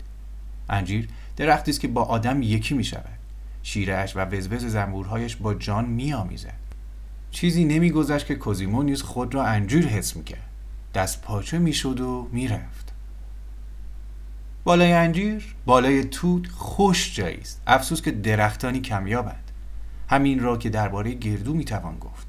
انجیر 0.69 1.07
درختی 1.37 1.71
است 1.71 1.79
که 1.79 1.87
با 1.87 2.03
آدم 2.03 2.41
یکی 2.41 2.73
می 2.73 2.83
شود 2.83 3.19
شیرش 3.63 4.15
و 4.15 4.19
وزوز 4.19 4.65
زنبورهایش 4.65 5.35
با 5.35 5.53
جان 5.53 5.85
میآمیزد 5.85 6.53
چیزی 7.31 7.65
نمیگذشت 7.65 8.25
که 8.25 8.35
کوزیمو 8.35 8.83
نیز 8.83 9.01
خود 9.01 9.35
را 9.35 9.43
انجیر 9.43 9.87
حس 9.87 10.15
می‌کرد. 10.15 10.49
دست 10.93 11.21
پاچه 11.21 11.59
می‌شد 11.59 11.99
و 11.99 12.29
می‌رفت. 12.31 12.93
بالای 14.63 14.93
انجیر 14.93 15.55
بالای 15.65 16.03
توت 16.03 16.47
خوش 16.47 17.15
جایی 17.15 17.37
است. 17.37 17.61
افسوس 17.67 18.01
که 18.01 18.11
درختانی 18.11 18.79
کمیابند. 18.79 19.51
همین 20.09 20.39
را 20.39 20.57
که 20.57 20.69
درباره 20.69 21.13
گردو 21.13 21.53
می‌توان 21.53 21.97
گفت. 21.99 22.27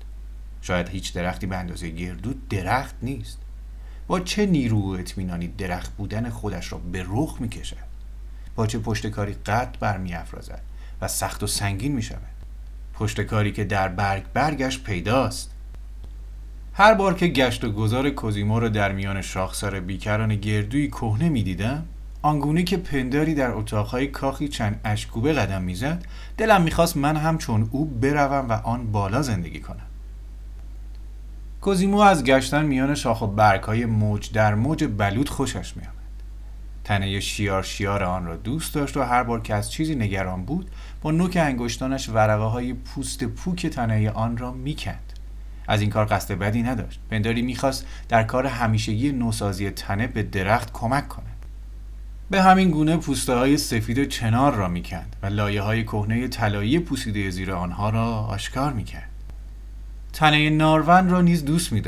شاید 0.62 0.88
هیچ 0.88 1.14
درختی 1.14 1.46
به 1.46 1.56
اندازه 1.56 1.88
گردو 1.88 2.34
درخت 2.50 2.94
نیست. 3.02 3.38
با 4.06 4.20
چه 4.20 4.46
نیرو 4.46 4.80
و 4.80 4.88
اطمینانی 4.88 5.48
درخت 5.48 5.96
بودن 5.96 6.30
خودش 6.30 6.72
را 6.72 6.78
به 6.78 7.04
رخ 7.08 7.36
می‌کشد؟ 7.40 7.88
با 8.58 8.66
چه 8.66 8.78
پشتکاری 8.78 9.32
قد 9.32 9.76
برمیافرازد 9.80 10.62
و 11.00 11.08
سخت 11.08 11.42
و 11.42 11.46
سنگین 11.46 11.92
می 11.92 12.02
شود 12.02 12.22
پشتکاری 12.94 13.52
که 13.52 13.64
در 13.64 13.88
برگ 13.88 14.22
برگش 14.34 14.82
پیداست. 14.82 15.50
هر 16.72 16.94
بار 16.94 17.14
که 17.14 17.26
گشت 17.26 17.64
و 17.64 17.72
گذار 17.72 18.10
کوزیمو 18.10 18.60
را 18.60 18.68
در 18.68 18.92
میان 18.92 19.22
شاخسار 19.22 19.80
بیکران 19.80 20.36
گردوی 20.36 20.88
کهنه 20.88 21.28
می‌دیدم 21.28 21.84
آنگونه 22.22 22.62
که 22.62 22.76
پنداری 22.76 23.34
در 23.34 23.50
اتاقهای 23.50 24.06
کاخی 24.06 24.48
چند 24.48 24.80
اشکوبه 24.84 25.32
قدم 25.32 25.62
می‌زد 25.62 26.04
دلم 26.36 26.62
می‌خواست 26.62 26.96
من 26.96 27.16
هم 27.16 27.38
چون 27.38 27.68
او 27.72 27.84
بروم 27.84 28.48
و 28.48 28.52
آن 28.52 28.92
بالا 28.92 29.22
زندگی 29.22 29.60
کنم. 29.60 29.86
کوزیمو 31.60 31.98
از 31.98 32.24
گشتن 32.24 32.64
میان 32.64 32.94
شاخ 32.94 33.22
و 33.22 33.26
برگهای 33.26 33.86
موج 33.86 34.32
در 34.32 34.54
موج 34.54 34.84
بلود 34.84 35.28
خوشش 35.28 35.76
میاد 35.76 35.98
تنه 36.88 37.21
شیار 37.21 37.62
شیار 37.62 38.04
آن 38.04 38.26
را 38.26 38.37
دوست 38.37 38.75
داشت 38.75 38.97
و 38.97 39.02
هر 39.02 39.23
بار 39.23 39.40
که 39.40 39.54
از 39.54 39.73
چیزی 39.73 39.95
نگران 39.95 40.45
بود 40.45 40.71
با 41.02 41.11
نوک 41.11 41.37
انگشتانش 41.37 42.09
ورقه 42.09 42.45
های 42.45 42.73
پوست 42.73 43.25
پوک 43.25 43.66
تنه 43.66 44.11
آن 44.11 44.37
را 44.37 44.52
می‌کند. 44.52 45.12
از 45.66 45.80
این 45.80 45.90
کار 45.90 46.07
قصد 46.07 46.35
بدی 46.35 46.62
نداشت. 46.62 47.00
پنداری 47.11 47.42
می‌خواست 47.42 47.87
در 48.09 48.23
کار 48.23 48.47
همیشگی 48.47 49.12
نوسازی 49.12 49.71
تنه 49.71 50.07
به 50.07 50.23
درخت 50.23 50.73
کمک 50.73 51.09
کند. 51.09 51.47
به 52.30 52.42
همین 52.42 52.71
گونه 52.71 52.97
پوسته 52.97 53.35
های 53.35 53.57
سفید 53.57 54.09
چنار 54.09 54.54
را 54.54 54.68
می‌کند 54.68 55.16
و 55.23 55.26
لایه 55.26 55.62
های 55.62 55.85
کهنه 55.85 56.28
طلایی 56.28 56.78
پوسیده 56.78 57.30
زیر 57.30 57.52
آنها 57.52 57.90
را 57.90 58.04
آشکار 58.07 58.73
می‌کرد. 58.73 59.11
تنه 60.12 60.50
نارون 60.50 61.09
را 61.09 61.21
نیز 61.21 61.45
دوست 61.45 61.73
می 61.73 61.80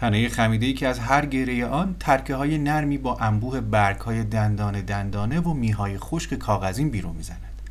تنه 0.00 0.28
خمیده 0.28 0.66
ای 0.66 0.72
که 0.72 0.88
از 0.88 0.98
هر 0.98 1.26
گره 1.26 1.66
آن 1.66 1.96
ترکه 2.00 2.34
های 2.34 2.58
نرمی 2.58 2.98
با 2.98 3.16
انبوه 3.18 3.60
برگ 3.60 4.00
های 4.00 4.24
دندانه 4.24 4.82
دندانه 4.82 5.40
و 5.40 5.54
میهای 5.54 5.98
خشک 5.98 6.34
کاغذین 6.34 6.90
بیرون 6.90 7.16
می‌زند. 7.16 7.62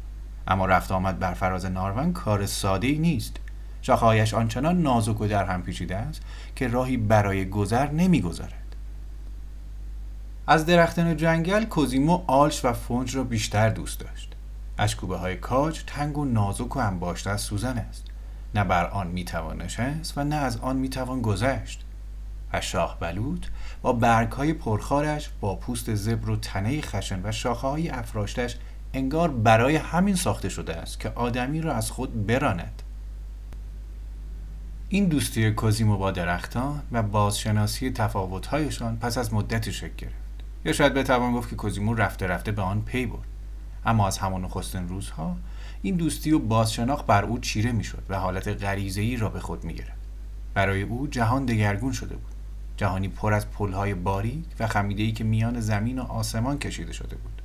اما 0.48 0.65
رفت 0.65 0.91
آمد 0.91 1.19
بر 1.19 1.33
فراز 1.33 1.65
نارون 1.65 2.13
کار 2.13 2.45
ساده 2.45 2.88
ای 2.88 2.98
نیست. 2.98 3.38
شاخهایش 3.81 4.33
آنچنان 4.33 4.81
نازک 4.81 5.21
و 5.21 5.27
در 5.27 5.45
هم 5.45 5.62
پیچیده 5.62 5.95
است 5.95 6.21
که 6.55 6.67
راهی 6.67 6.98
برای 6.98 7.50
گذر 7.50 7.91
نمی‌گذارد. 7.91 8.75
از 10.48 10.65
درختان 10.65 11.17
جنگل 11.17 11.65
کوزیمو 11.65 12.24
آلش 12.27 12.65
و 12.65 12.74
فونج 12.74 13.15
را 13.15 13.24
بیشتر 13.24 13.69
دوست 13.69 14.00
داشت. 14.00 14.36
اشکوبه 14.77 15.17
های 15.17 15.36
کاج 15.36 15.83
تنگ 15.88 16.17
و 16.17 16.25
نازک 16.25 16.75
و 16.75 16.79
انباشته 16.79 17.29
از 17.29 17.41
سوزن 17.41 17.77
است. 17.77 18.05
نه 18.55 18.63
بر 18.63 18.86
آن 18.86 19.07
می‌توان 19.07 19.62
نشست 19.62 20.17
و 20.17 20.24
نه 20.24 20.36
از 20.36 20.57
آن 20.57 20.75
می‌توان 20.75 21.21
گذشت. 21.21 21.86
و 22.53 22.61
شاه 22.61 22.97
بلوط 22.99 23.45
با 23.81 23.93
برگ 23.93 24.31
های 24.31 24.53
پرخارش 24.53 25.29
با 25.41 25.55
پوست 25.55 25.95
زبر 25.95 26.29
و 26.29 26.35
تنه 26.35 26.81
خشن 26.81 27.19
و 27.23 27.31
شاخه 27.31 27.67
های 27.67 27.89
افراشتش 27.89 28.57
انگار 28.93 29.31
برای 29.31 29.75
همین 29.75 30.15
ساخته 30.15 30.49
شده 30.49 30.75
است 30.75 30.99
که 30.99 31.09
آدمی 31.09 31.61
را 31.61 31.73
از 31.73 31.91
خود 31.91 32.27
براند. 32.27 32.81
این 34.89 35.05
دوستی 35.05 35.51
کوزیمو 35.51 35.97
با 35.97 36.11
درختان 36.11 36.81
و 36.91 37.03
بازشناسی 37.03 37.91
تفاوتهایشان 37.91 38.97
پس 38.97 39.17
از 39.17 39.33
مدتی 39.33 39.71
شکل 39.71 39.93
گرفت. 39.97 40.15
یا 40.65 40.73
شاید 40.73 40.93
بتوان 40.93 41.33
گفت 41.33 41.49
که 41.49 41.55
کوزیمو 41.55 41.93
رفته 41.93 42.27
رفته 42.27 42.51
به 42.51 42.61
آن 42.61 42.81
پی 42.81 43.05
برد. 43.05 43.27
اما 43.85 44.07
از 44.07 44.17
همان 44.17 44.45
نخستین 44.45 44.89
روزها 44.89 45.37
این 45.81 45.95
دوستی 45.95 46.31
و 46.31 46.39
بازشناخت 46.39 47.05
بر 47.05 47.23
او 47.23 47.39
چیره 47.39 47.71
می‌شد 47.71 48.03
و 48.09 48.19
حالت 48.19 48.47
غریزهای 48.47 49.17
را 49.17 49.29
به 49.29 49.39
خود 49.39 49.63
می‌گرفت. 49.63 49.99
برای 50.53 50.81
او 50.81 51.07
جهان 51.07 51.45
دگرگون 51.45 51.91
شده 51.91 52.15
بود. 52.15 52.38
جهانی 52.79 53.07
پر 53.07 53.33
از 53.33 53.51
پلهای 53.51 53.93
باریک 53.93 54.45
و 54.59 54.67
خمیده‌ای 54.67 55.12
که 55.12 55.24
میان 55.24 55.59
زمین 55.59 56.00
و 56.00 56.03
آسمان 56.03 56.59
کشیده 56.59 56.93
شده 56.93 57.15
بود. 57.15 57.41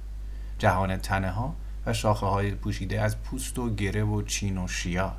جهان 0.59 0.97
تنه 0.97 1.31
ها 1.31 1.55
و 1.87 1.93
شاخه 1.93 2.27
های 2.27 2.51
پوشیده 2.51 3.01
از 3.01 3.23
پوست 3.23 3.59
و 3.59 3.75
گره 3.75 4.05
و 4.05 4.23
چین 4.23 4.59
و 4.59 4.69
شیار. 4.69 5.17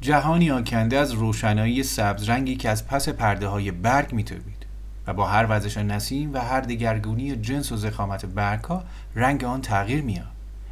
جهانی 0.00 0.50
آکنده 0.50 0.98
از 0.98 1.12
روشنایی 1.12 1.82
سبز 1.82 2.28
رنگی 2.28 2.56
که 2.56 2.70
از 2.70 2.86
پس 2.86 3.08
پرده 3.08 3.46
های 3.46 3.70
برگ 3.70 4.12
میتوید 4.12 4.66
و 5.06 5.12
با 5.14 5.26
هر 5.26 5.46
وزش 5.48 5.76
نسیم 5.76 6.34
و 6.34 6.38
هر 6.38 6.60
دگرگونی 6.60 7.36
جنس 7.36 7.72
و 7.72 7.76
زخامت 7.76 8.26
برگ 8.26 8.64
ها 8.64 8.84
رنگ 9.14 9.44
آن 9.44 9.60
تغییر 9.60 10.02
میاد 10.02 10.26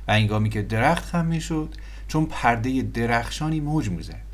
و 0.08 0.10
انگامی 0.10 0.50
که 0.50 0.62
درخت 0.62 1.04
خم 1.04 1.24
می‌شد 1.24 1.74
چون 2.08 2.26
پرده 2.26 2.82
درخشانی 2.82 3.60
موج 3.60 3.90
می‌زد. 3.90 4.31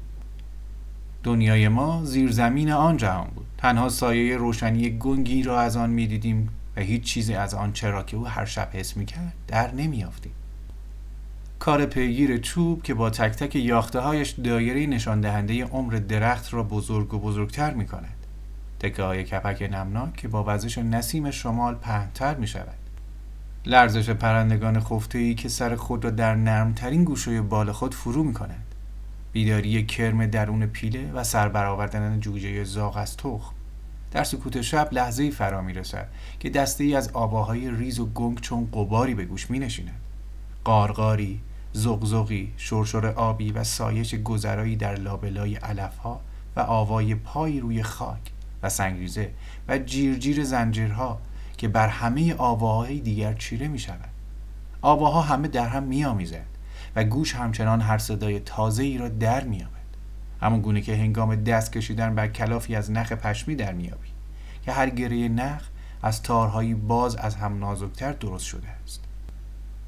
دنیای 1.22 1.68
ما 1.68 2.04
زیر 2.04 2.30
زمین 2.30 2.70
آن 2.70 2.96
جهان 2.96 3.28
بود 3.34 3.46
تنها 3.58 3.88
سایه 3.88 4.36
روشنی 4.36 4.98
گنگی 4.98 5.42
را 5.42 5.60
از 5.60 5.76
آن 5.76 5.90
می‌دیدیم 5.90 6.48
و 6.76 6.80
هیچ 6.80 7.02
چیزی 7.02 7.34
از 7.34 7.54
آن 7.54 7.72
چرا 7.72 8.02
که 8.02 8.16
او 8.16 8.26
هر 8.26 8.44
شب 8.44 8.68
حس 8.72 8.96
می‌کرد 8.96 9.32
در 9.48 9.74
نمیافتیم 9.74 10.32
کار 11.58 11.86
پیگیر 11.86 12.38
چوب 12.38 12.82
که 12.82 12.94
با 12.94 13.10
تک 13.10 13.32
تک 13.32 13.56
یاخته 13.56 14.00
هایش 14.00 14.30
دایره 14.30 14.86
نشان 14.86 15.20
دهنده 15.20 15.64
عمر 15.64 15.92
درخت 15.94 16.54
را 16.54 16.62
بزرگ 16.62 17.14
و 17.14 17.18
بزرگتر 17.18 17.74
می 17.74 17.86
کند. 17.86 18.14
تکه 18.80 19.02
های 19.02 19.24
کپک 19.24 19.68
نمناک 19.72 20.16
که 20.16 20.28
با 20.28 20.44
وزش 20.46 20.78
نسیم 20.78 21.30
شمال 21.30 21.74
پهنتر 21.74 22.34
می 22.34 22.46
شود. 22.46 22.74
لرزش 23.66 24.10
پرندگان 24.10 24.80
خفته 24.80 25.18
ای 25.18 25.34
که 25.34 25.48
سر 25.48 25.76
خود 25.76 26.04
را 26.04 26.10
در 26.10 26.34
نرمترین 26.34 27.04
گوشه 27.04 27.42
بال 27.42 27.72
خود 27.72 27.94
فرو 27.94 28.22
می 28.22 28.34
کند. 28.34 28.67
بیداری 29.38 29.86
کرم 29.86 30.26
درون 30.26 30.66
پیله 30.66 31.12
و 31.12 31.24
سر 31.24 31.48
برآوردن 31.48 32.20
جوجه 32.20 32.64
زاغ 32.64 32.96
از 32.96 33.16
تخم. 33.16 33.54
در 34.10 34.24
سکوت 34.24 34.60
شب 34.60 34.88
لحظه 34.92 35.22
ای 35.22 35.30
فرا 35.30 35.60
می 35.60 35.72
رسد 35.72 36.08
که 36.40 36.50
دسته 36.50 36.84
ای 36.84 36.94
از 36.94 37.10
آواهای 37.12 37.70
ریز 37.70 38.00
و 38.00 38.06
گنگ 38.06 38.40
چون 38.40 38.68
قباری 38.72 39.14
به 39.14 39.24
گوش 39.24 39.50
می 39.50 39.58
نشیند. 39.58 40.00
قارقاری، 40.64 41.40
زغزغی، 41.72 42.52
شرشر 42.56 43.06
آبی 43.06 43.52
و 43.52 43.64
سایش 43.64 44.14
گذرایی 44.14 44.76
در 44.76 44.94
لابلای 44.94 45.54
علفها 45.54 46.20
و 46.56 46.60
آوای 46.60 47.14
پای 47.14 47.60
روی 47.60 47.82
خاک 47.82 48.32
و 48.62 48.68
سنگریزه 48.68 49.30
و 49.68 49.78
جیرجیر 49.78 50.44
زنجیرها 50.44 51.18
که 51.56 51.68
بر 51.68 51.88
همه 51.88 52.34
آواهای 52.34 53.00
دیگر 53.00 53.32
چیره 53.32 53.68
می 53.68 53.78
شود. 53.78 54.10
آواها 54.80 55.22
همه 55.22 55.48
در 55.48 55.68
هم 55.68 55.82
می 55.82 56.04
آمیزند 56.04 56.57
و 56.96 57.04
گوش 57.04 57.34
همچنان 57.34 57.80
هر 57.80 57.98
صدای 57.98 58.40
تازه 58.40 58.82
ای 58.82 58.98
را 58.98 59.08
در 59.08 59.44
می 59.44 59.62
آمد. 59.62 59.72
همون 60.40 60.60
گونه 60.60 60.80
که 60.80 60.96
هنگام 60.96 61.34
دست 61.34 61.72
کشیدن 61.72 62.14
بر 62.14 62.28
کلافی 62.28 62.74
از 62.74 62.90
نخ 62.90 63.12
پشمی 63.12 63.54
در 63.54 63.72
میابی 63.72 64.08
که 64.62 64.72
هر 64.72 64.90
گره 64.90 65.28
نخ 65.28 65.68
از 66.02 66.22
تارهایی 66.22 66.74
باز 66.74 67.16
از 67.16 67.36
هم 67.36 67.58
نازکتر 67.58 68.12
درست 68.12 68.44
شده 68.44 68.68
است. 68.84 69.04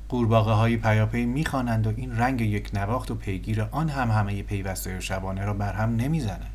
قورباغه 0.09 0.53
های 0.53 0.77
پیاپی 0.77 1.27
می‌خوانند 1.27 1.87
و 1.87 1.93
این 1.97 2.17
رنگ 2.17 2.41
یک 2.41 2.71
نواخت 2.75 3.11
و 3.11 3.15
پیگیر 3.15 3.63
آن 3.63 3.89
هم 3.89 4.11
همه 4.11 4.43
پیوسته 4.43 5.01
شبانه 5.01 5.45
را 5.45 5.55
بر 5.55 5.73
هم 5.73 5.97
نمی‌زنند. 5.97 6.51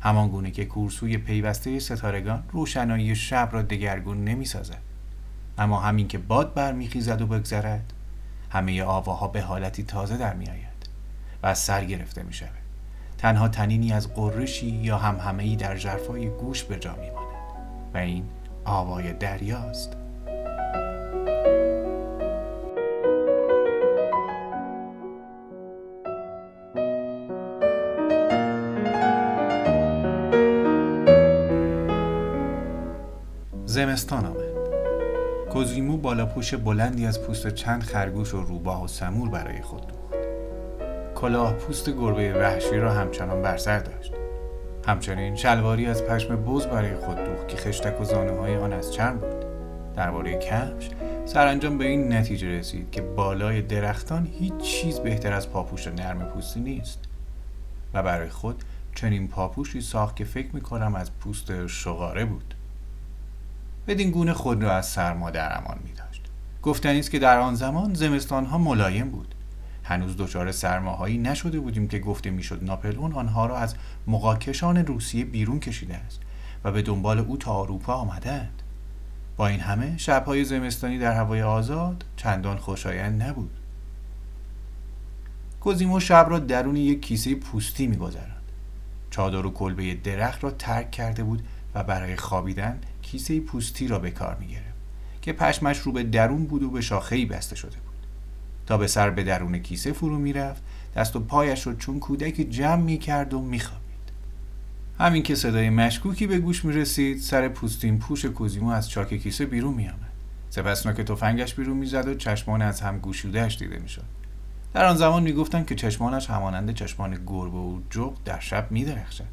همان 0.00 0.28
گونه 0.28 0.50
که 0.50 0.64
کورسوی 0.64 1.16
پیوسته 1.16 1.78
ستارگان 1.78 2.42
روشنایی 2.52 3.16
شب 3.16 3.48
را 3.52 3.62
دگرگون 3.62 4.24
نمی‌سازد. 4.24 4.82
اما 5.58 5.80
همین 5.80 6.08
که 6.08 6.18
باد 6.18 6.54
برمیخیزد 6.54 7.22
و 7.22 7.26
بگذرد 7.26 7.92
همه 8.52 8.82
آواها 8.82 9.28
به 9.28 9.40
حالتی 9.40 9.82
تازه 9.82 10.16
در 10.16 10.34
میآید 10.34 10.88
و 11.42 11.46
از 11.46 11.58
سر 11.58 11.84
گرفته 11.84 12.22
می 12.22 12.32
شود. 12.32 12.50
تنها 13.18 13.48
تنینی 13.48 13.92
از 13.92 14.14
قرشی 14.14 14.66
یا 14.66 14.98
همهمه 14.98 15.56
در 15.56 15.76
جرفای 15.76 16.28
گوش 16.28 16.64
به 16.64 16.78
جا 16.78 16.96
میماند 16.96 17.26
و 17.94 17.98
این 17.98 18.24
آوای 18.64 19.12
دریاست. 19.12 19.96
زمستان 33.66 34.26
آمد. 34.26 34.41
کوزیمو 35.52 35.96
بالا 35.96 36.26
پوش 36.26 36.54
بلندی 36.54 37.06
از 37.06 37.22
پوست 37.22 37.48
چند 37.48 37.82
خرگوش 37.82 38.34
و 38.34 38.42
روباه 38.42 38.84
و 38.84 38.88
سمور 38.88 39.28
برای 39.28 39.62
خود 39.62 39.86
دوخت. 39.86 40.14
کلاه 41.14 41.52
پوست 41.52 41.90
گربه 41.90 42.34
وحشی 42.34 42.76
را 42.76 42.92
همچنان 42.92 43.42
بر 43.42 43.56
سر 43.56 43.78
داشت. 43.78 44.12
همچنین 44.86 45.36
شلواری 45.36 45.86
از 45.86 46.04
پشم 46.04 46.36
بز 46.36 46.66
برای 46.66 46.96
خود 46.96 47.16
دوخت 47.16 47.48
که 47.48 47.56
خشتک 47.56 48.00
و 48.00 48.04
زانه 48.04 48.32
های 48.32 48.56
آن 48.56 48.72
از 48.72 48.92
چرم 48.92 49.18
بود. 49.18 49.44
درباره 49.96 50.38
کفش 50.38 50.90
سرانجام 51.24 51.78
به 51.78 51.84
این 51.84 52.12
نتیجه 52.12 52.58
رسید 52.58 52.90
که 52.90 53.02
بالای 53.02 53.62
درختان 53.62 54.28
هیچ 54.38 54.56
چیز 54.56 54.98
بهتر 55.00 55.32
از 55.32 55.50
پاپوش 55.50 55.86
نرم 55.86 56.18
پوستی 56.18 56.60
نیست. 56.60 56.98
و 57.94 58.02
برای 58.02 58.28
خود 58.28 58.62
چنین 58.94 59.28
پاپوشی 59.28 59.80
ساخت 59.80 60.16
که 60.16 60.24
فکر 60.24 60.48
می‌کنم 60.54 60.94
از 60.94 61.10
پوست 61.18 61.66
شغاره 61.66 62.24
بود. 62.24 62.54
بدین 63.86 64.10
گونه 64.10 64.32
خود 64.32 64.62
را 64.62 64.76
از 64.76 64.86
سرما 64.86 65.30
در 65.30 65.58
امان 65.58 65.78
می 65.84 65.92
داشت 65.92 66.22
گفتنی 66.62 66.98
است 66.98 67.10
که 67.10 67.18
در 67.18 67.38
آن 67.38 67.54
زمان 67.54 67.94
زمستان 67.94 68.44
ها 68.44 68.58
ملایم 68.58 69.08
بود. 69.08 69.34
هنوز 69.84 70.16
دچار 70.16 70.52
سرماهایی 70.52 71.18
نشده 71.18 71.60
بودیم 71.60 71.88
که 71.88 71.98
گفته 71.98 72.30
می‌شد 72.30 72.64
ناپلئون 72.64 73.12
آنها 73.12 73.46
را 73.46 73.58
از 73.58 73.74
مقاکشان 74.06 74.76
روسیه 74.76 75.24
بیرون 75.24 75.60
کشیده 75.60 75.96
است 75.96 76.20
و 76.64 76.72
به 76.72 76.82
دنبال 76.82 77.18
او 77.18 77.36
تا 77.36 77.60
اروپا 77.60 77.94
آمدند. 77.94 78.62
با 79.36 79.46
این 79.46 79.60
همه 79.60 79.98
شبهای 79.98 80.44
زمستانی 80.44 80.98
در 80.98 81.12
هوای 81.12 81.42
آزاد 81.42 82.04
چندان 82.16 82.56
خوشایند 82.56 83.22
نبود. 83.22 83.50
کوزیمو 85.60 86.00
شب 86.00 86.26
را 86.30 86.38
درون 86.38 86.76
یک 86.76 87.02
کیسه 87.02 87.34
پوستی 87.34 87.86
میگذراند. 87.86 88.42
چادر 89.10 89.46
و 89.46 89.50
کلبه 89.50 89.94
درخت 89.94 90.44
را 90.44 90.50
ترک 90.50 90.90
کرده 90.90 91.24
بود 91.24 91.42
و 91.74 91.84
برای 91.84 92.16
خوابیدن 92.16 92.80
کیسه 93.02 93.40
پوستی 93.40 93.88
را 93.88 93.98
به 93.98 94.10
کار 94.10 94.36
می 94.40 94.46
گرفت 94.46 94.72
که 95.22 95.32
پشمش 95.32 95.78
رو 95.78 95.92
به 95.92 96.02
درون 96.02 96.46
بود 96.46 96.62
و 96.62 96.70
به 96.70 96.80
شاخهی 96.80 97.26
بسته 97.26 97.56
شده 97.56 97.76
بود. 97.76 98.06
تا 98.66 98.78
به 98.78 98.86
سر 98.86 99.10
به 99.10 99.24
درون 99.24 99.58
کیسه 99.58 99.92
فرو 99.92 100.18
می‌رفت 100.18 100.62
دست 100.96 101.16
و 101.16 101.20
پایش 101.20 101.66
رو 101.66 101.76
چون 101.76 101.98
کودک 101.98 102.34
جمع 102.34 102.82
می 102.82 102.98
کرد 102.98 103.34
و 103.34 103.40
می 103.40 103.60
خوابید. 103.60 103.82
همین 104.98 105.22
که 105.22 105.34
صدای 105.34 105.70
مشکوکی 105.70 106.26
به 106.26 106.38
گوش 106.38 106.64
می 106.64 106.72
رسید 106.72 107.20
سر 107.20 107.48
پوستین 107.48 107.98
پوش 107.98 108.24
کوزیمو 108.24 108.68
از 108.68 108.90
چاک 108.90 109.14
کیسه 109.14 109.46
بیرون 109.46 109.74
می 109.74 109.88
آمد 109.88 110.12
سپس 110.50 110.86
که 110.86 111.04
تفنگش 111.04 111.54
بیرون 111.54 111.76
می‌زد 111.76 112.08
و 112.08 112.14
چشمان 112.14 112.62
از 112.62 112.80
هم 112.80 112.98
گوشودهش 112.98 113.56
دیده 113.56 113.78
می‌شد. 113.78 114.04
در 114.74 114.84
آن 114.84 114.96
زمان 114.96 115.22
می‌گفتند 115.22 115.66
که 115.66 115.74
چشمانش 115.74 116.30
همانند 116.30 116.74
چشمان 116.74 117.18
گربه 117.26 117.58
و 117.58 117.80
جغ 117.90 118.16
در 118.24 118.40
شب 118.40 118.66
میدرخشد. 118.70 119.24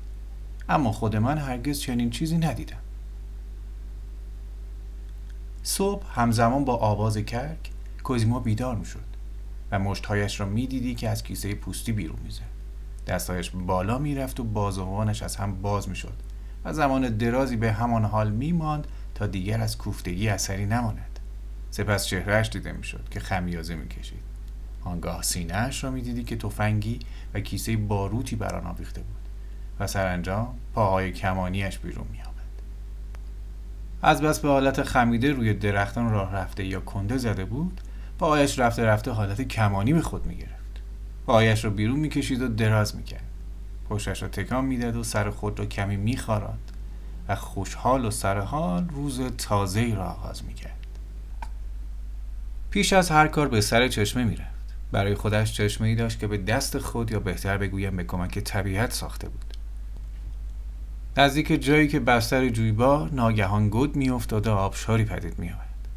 اما 0.69 0.91
خود 0.91 1.15
من 1.15 1.37
هرگز 1.37 1.79
چنین 1.79 2.09
چیزی 2.09 2.37
ندیدم. 2.37 2.77
صبح 5.63 6.05
همزمان 6.13 6.65
با 6.65 6.75
آواز 6.75 7.17
کرک 7.17 7.71
کوزیما 8.03 8.39
بیدار 8.39 8.75
می‌شد 8.75 9.09
و 9.71 9.79
مشتهایش 9.79 10.39
را 10.39 10.45
می‌دیدی 10.45 10.95
که 10.95 11.09
از 11.09 11.23
کیسه 11.23 11.55
پوستی 11.55 11.91
بیرون 11.91 12.19
می‌زد. 12.23 12.41
دستهایش 13.07 13.49
بالا 13.49 13.97
می‌رفت 13.97 14.39
و 14.39 14.43
بازوانش 14.43 15.23
از 15.23 15.35
هم 15.35 15.61
باز 15.61 15.89
می‌شد 15.89 16.13
و 16.65 16.73
زمان 16.73 17.09
درازی 17.17 17.55
به 17.55 17.71
همان 17.71 18.05
حال 18.05 18.31
میماند 18.31 18.87
تا 19.15 19.27
دیگر 19.27 19.61
از 19.61 19.77
کوفتگی 19.77 20.29
اثری 20.29 20.65
نماند. 20.65 21.19
سپس 21.71 22.05
چهرهش 22.05 22.49
دیده 22.49 22.71
می‌شد 22.71 23.09
که 23.11 23.19
خمیازه 23.19 23.75
می‌کشید. 23.75 24.19
آنگاه 24.83 25.21
سینهاش 25.21 25.83
را 25.83 25.91
می‌دیدی 25.91 26.23
که 26.23 26.35
تفنگی 26.35 26.99
و 27.33 27.39
کیسه 27.39 27.77
باروتی 27.77 28.35
بر 28.35 28.55
آن 28.55 28.67
آویخته 28.67 29.01
بود 29.01 29.29
و 29.79 29.87
سرانجام 29.87 30.55
پاهای 30.73 31.11
کمانیش 31.11 31.77
بیرون 31.77 32.07
میآمد. 32.11 32.28
از 34.01 34.21
بس 34.21 34.39
به 34.39 34.47
حالت 34.47 34.83
خمیده 34.83 35.31
روی 35.31 35.53
درختان 35.53 36.11
راه 36.11 36.33
رفته 36.33 36.65
یا 36.65 36.79
کنده 36.79 37.17
زده 37.17 37.45
بود 37.45 37.81
پایش 38.19 38.59
رفته 38.59 38.85
رفته 38.85 39.11
حالت 39.11 39.41
کمانی 39.41 39.93
به 39.93 40.01
خود 40.01 40.25
می‌گرفت. 40.25 40.81
پایش 41.25 41.65
را 41.65 41.71
بیرون 41.71 41.99
می‌کشید 41.99 42.41
و 42.41 42.47
دراز 42.47 42.95
می‌کرد. 42.95 43.23
پشتش 43.89 44.21
را 44.21 44.27
تکان 44.27 44.65
می‌داد 44.65 44.95
و 44.95 45.03
سر 45.03 45.29
خود 45.29 45.59
را 45.59 45.65
کمی 45.65 45.97
میخاراند 45.97 46.71
و 47.27 47.35
خوشحال 47.35 48.05
و 48.05 48.11
سرحال 48.11 48.89
روز 48.89 49.21
تازه 49.37 49.95
را 49.95 50.05
آغاز 50.05 50.45
می‌کرد. 50.45 50.87
پیش 52.69 52.93
از 52.93 53.11
هر 53.11 53.27
کار 53.27 53.47
به 53.47 53.61
سر 53.61 53.87
چشمه 53.87 54.23
می‌رفت. 54.23 54.59
برای 54.91 55.15
خودش 55.15 55.53
چشمه 55.53 55.87
ای 55.87 55.95
داشت 55.95 56.19
که 56.19 56.27
به 56.27 56.37
دست 56.37 56.77
خود 56.77 57.11
یا 57.11 57.19
بهتر 57.19 57.57
بگویم 57.57 57.97
به 57.97 58.03
کمک 58.03 58.39
طبیعت 58.39 58.93
ساخته 58.93 59.29
بود. 59.29 59.48
نزدیک 61.19 61.47
جایی 61.47 61.87
که 61.87 61.99
بستر 61.99 62.49
جویبار 62.49 63.09
ناگهان 63.11 63.69
گود 63.69 63.95
میافتاد 63.95 64.47
و 64.47 64.51
آبشاری 64.51 65.03
پدید 65.03 65.39
میآمد 65.39 65.87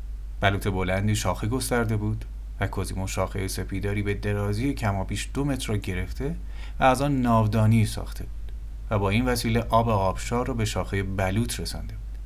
بلوط 0.40 0.68
بلندی 0.68 1.16
شاخه 1.16 1.46
گسترده 1.46 1.96
بود 1.96 2.24
و 2.60 2.66
کوزیمو 2.66 3.06
شاخه 3.06 3.48
سپیداری 3.48 4.02
به 4.02 4.14
درازی 4.14 4.74
کمابیش 4.74 5.30
دو 5.34 5.44
متر 5.44 5.68
را 5.68 5.76
گرفته 5.76 6.34
و 6.80 6.84
از 6.84 7.02
آن 7.02 7.20
ناودانی 7.20 7.86
ساخته 7.86 8.24
بود 8.24 8.52
و 8.90 8.98
با 8.98 9.10
این 9.10 9.24
وسیله 9.24 9.60
آب 9.68 9.88
آبشار 9.88 10.46
را 10.46 10.54
به 10.54 10.64
شاخه 10.64 11.02
بلوط 11.02 11.60
رسانده 11.60 11.94
بود. 11.94 12.18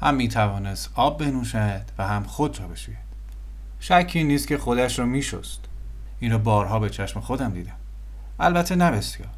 هم 0.00 0.14
می 0.14 0.28
توانست 0.28 0.90
آب 0.94 1.18
بنوشد 1.18 1.84
و 1.98 2.06
هم 2.06 2.22
خود 2.22 2.60
را 2.60 2.66
بشوید. 2.68 2.98
شکی 3.80 4.24
نیست 4.24 4.48
که 4.48 4.58
خودش 4.58 4.98
را 4.98 5.06
میشست. 5.06 5.60
این 6.20 6.32
را 6.32 6.38
بارها 6.38 6.78
به 6.78 6.90
چشم 6.90 7.20
خودم 7.20 7.50
دیدم. 7.50 7.76
البته 8.40 8.74
نه 8.74 8.90
بسیار. 8.90 9.28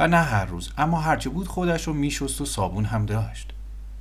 و 0.00 0.06
نه 0.06 0.16
هر 0.16 0.44
روز 0.44 0.72
اما 0.78 1.00
هرچه 1.00 1.30
بود 1.30 1.48
خودش 1.48 1.86
رو 1.86 1.92
میشست 1.92 2.40
و 2.40 2.44
صابون 2.44 2.84
هم 2.84 3.06
داشت. 3.06 3.52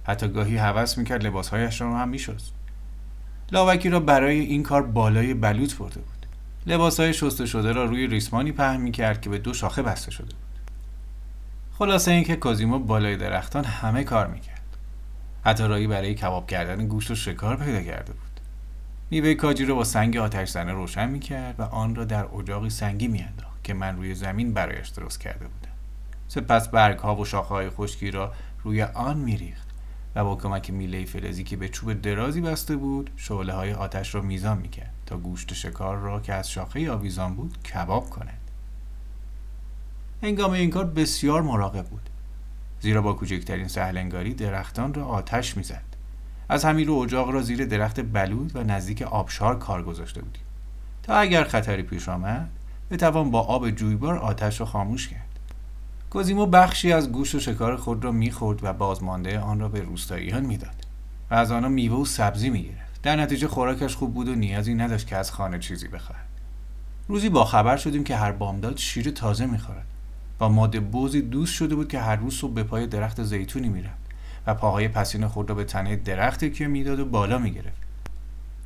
حتی 0.03 0.27
گاهی 0.27 0.57
هوس 0.57 0.97
می‌کرد 0.97 1.25
لباسهایش 1.25 1.81
را 1.81 1.97
هم 1.97 2.09
میشست. 2.09 2.53
لاوکی 3.51 3.89
را 3.89 3.99
برای 3.99 4.39
این 4.39 4.63
کار 4.63 4.81
بالای 4.81 5.33
بلوط 5.33 5.75
برده 5.75 5.99
بود. 5.99 6.25
لباسهای 6.67 7.13
شسته 7.13 7.45
شده 7.45 7.71
را 7.71 7.85
روی 7.85 8.07
ریسمانی 8.07 8.51
پهن 8.51 8.81
می‌کرد 8.81 9.21
که 9.21 9.29
به 9.29 9.37
دو 9.37 9.53
شاخه 9.53 9.81
بسته 9.81 10.11
شده 10.11 10.25
بود. 10.25 10.71
خلاصه 11.77 12.11
اینکه 12.11 12.35
کوزیمو 12.35 12.79
بالای 12.79 13.17
درختان 13.17 13.65
همه 13.65 14.03
کار 14.03 14.27
می‌کرد. 14.27 14.77
حتی 15.45 15.63
رایی 15.63 15.87
برای 15.87 16.15
کباب 16.15 16.47
کردن 16.47 16.87
گوشت 16.87 17.11
و 17.11 17.15
شکار 17.15 17.57
پیدا 17.57 17.81
کرده 17.81 18.13
بود. 18.13 18.39
میوه 19.11 19.33
کاجی 19.33 19.65
رو 19.65 19.75
با 19.75 19.83
سنگ 19.83 20.17
آتش 20.17 20.49
زنه 20.49 20.71
روشن 20.71 21.09
می‌کرد 21.09 21.59
و 21.59 21.63
آن 21.63 21.95
را 21.95 22.05
در 22.05 22.25
اجاقی 22.39 22.69
سنگی 22.69 23.07
میانداخت 23.07 23.63
که 23.63 23.73
من 23.73 23.97
روی 23.97 24.15
زمین 24.15 24.53
برایش 24.53 24.87
درست 24.87 25.19
کرده 25.19 25.47
بودم. 25.47 25.68
سپس 26.31 26.67
برگ 26.67 26.99
ها 26.99 27.15
و 27.15 27.25
شاخه 27.25 27.69
خشکی 27.69 28.11
را 28.11 28.33
روی 28.63 28.83
آن 28.83 29.17
میریخت 29.17 29.67
و 30.15 30.23
با 30.23 30.35
کمک 30.35 30.71
میله 30.71 31.05
فلزی 31.05 31.43
که 31.43 31.57
به 31.57 31.69
چوب 31.69 31.93
درازی 31.93 32.41
بسته 32.41 32.75
بود 32.75 33.09
شعله 33.15 33.53
های 33.53 33.73
آتش 33.73 34.15
را 34.15 34.21
میزان 34.21 34.57
می‌کرد 34.57 34.93
تا 35.05 35.17
گوشت 35.17 35.53
شکار 35.53 35.97
را 35.97 36.19
که 36.19 36.33
از 36.33 36.51
شاخه 36.51 36.91
آویزان 36.91 37.35
بود 37.35 37.63
کباب 37.63 38.09
کند. 38.09 38.39
هنگام 40.23 40.51
این 40.51 40.69
کار 40.69 40.85
بسیار 40.85 41.41
مراقب 41.41 41.85
بود 41.85 42.09
زیرا 42.81 43.01
با 43.01 43.13
کوچکترین 43.13 43.67
سهلنگاری 43.67 44.33
درختان 44.33 44.93
را 44.93 45.05
آتش 45.05 45.57
می‌زد. 45.57 45.83
از 46.49 46.65
همین 46.65 46.87
رو 46.87 46.93
اجاق 46.93 47.29
را 47.29 47.41
زیر 47.41 47.65
درخت 47.65 47.99
بلود 47.99 48.55
و 48.55 48.63
نزدیک 48.63 49.01
آبشار 49.01 49.59
کار 49.59 49.83
گذاشته 49.83 50.21
بودیم. 50.21 50.43
تا 51.03 51.15
اگر 51.15 51.43
خطری 51.43 51.83
پیش 51.83 52.09
آمد 52.09 52.49
بتوان 52.91 53.31
با 53.31 53.41
آب 53.41 53.69
جویبار 53.69 54.17
آتش 54.17 54.59
را 54.59 54.65
خاموش 54.65 55.07
کرد. 55.07 55.28
کوزیمو 56.09 56.45
بخشی 56.45 56.91
از 56.91 57.11
گوشت 57.11 57.35
و 57.35 57.39
شکار 57.39 57.75
خود 57.75 58.03
را 58.03 58.11
می‌خورد 58.11 58.63
و 58.63 58.73
بازمانده 58.73 59.39
آن 59.39 59.59
را 59.59 59.69
به 59.69 59.81
روستاییان 59.81 60.45
می‌داد. 60.45 60.85
و 61.31 61.35
از 61.35 61.51
آنها 61.51 61.69
میوه 61.69 61.97
و 61.97 62.05
سبزی 62.05 62.49
می‌گرفت. 62.49 63.01
در 63.03 63.15
نتیجه 63.15 63.47
خوراکش 63.47 63.95
خوب 63.95 64.13
بود 64.13 64.27
و 64.27 64.35
نیازی 64.35 64.73
نداشت 64.73 65.07
که 65.07 65.15
از 65.15 65.31
خانه 65.31 65.59
چیزی 65.59 65.87
بخواهد 65.87 66.25
روزی 67.07 67.29
با 67.29 67.45
خبر 67.45 67.77
شدیم 67.77 68.03
که 68.03 68.15
هر 68.15 68.31
بامداد 68.31 68.77
شیر 68.77 69.11
تازه 69.11 69.45
می‌خورد. 69.45 69.85
با 70.39 70.49
ماده 70.49 70.79
بوزی 70.79 71.21
دوست 71.21 71.53
شده 71.53 71.75
بود 71.75 71.87
که 71.87 71.99
هر 71.99 72.15
روز 72.15 72.33
صبح 72.35 72.53
به 72.53 72.63
پای 72.63 72.87
درخت 72.87 73.23
زیتونی 73.23 73.69
می‌رفت 73.69 73.99
و 74.47 74.53
پاهای 74.53 74.87
پسین 74.87 75.27
خود 75.27 75.49
را 75.49 75.55
به 75.55 75.63
تنه 75.63 75.95
درختی 75.95 76.49
که 76.49 76.67
می‌داد 76.67 76.99
و 76.99 77.05
بالا 77.05 77.37
می‌گرفت. 77.37 77.81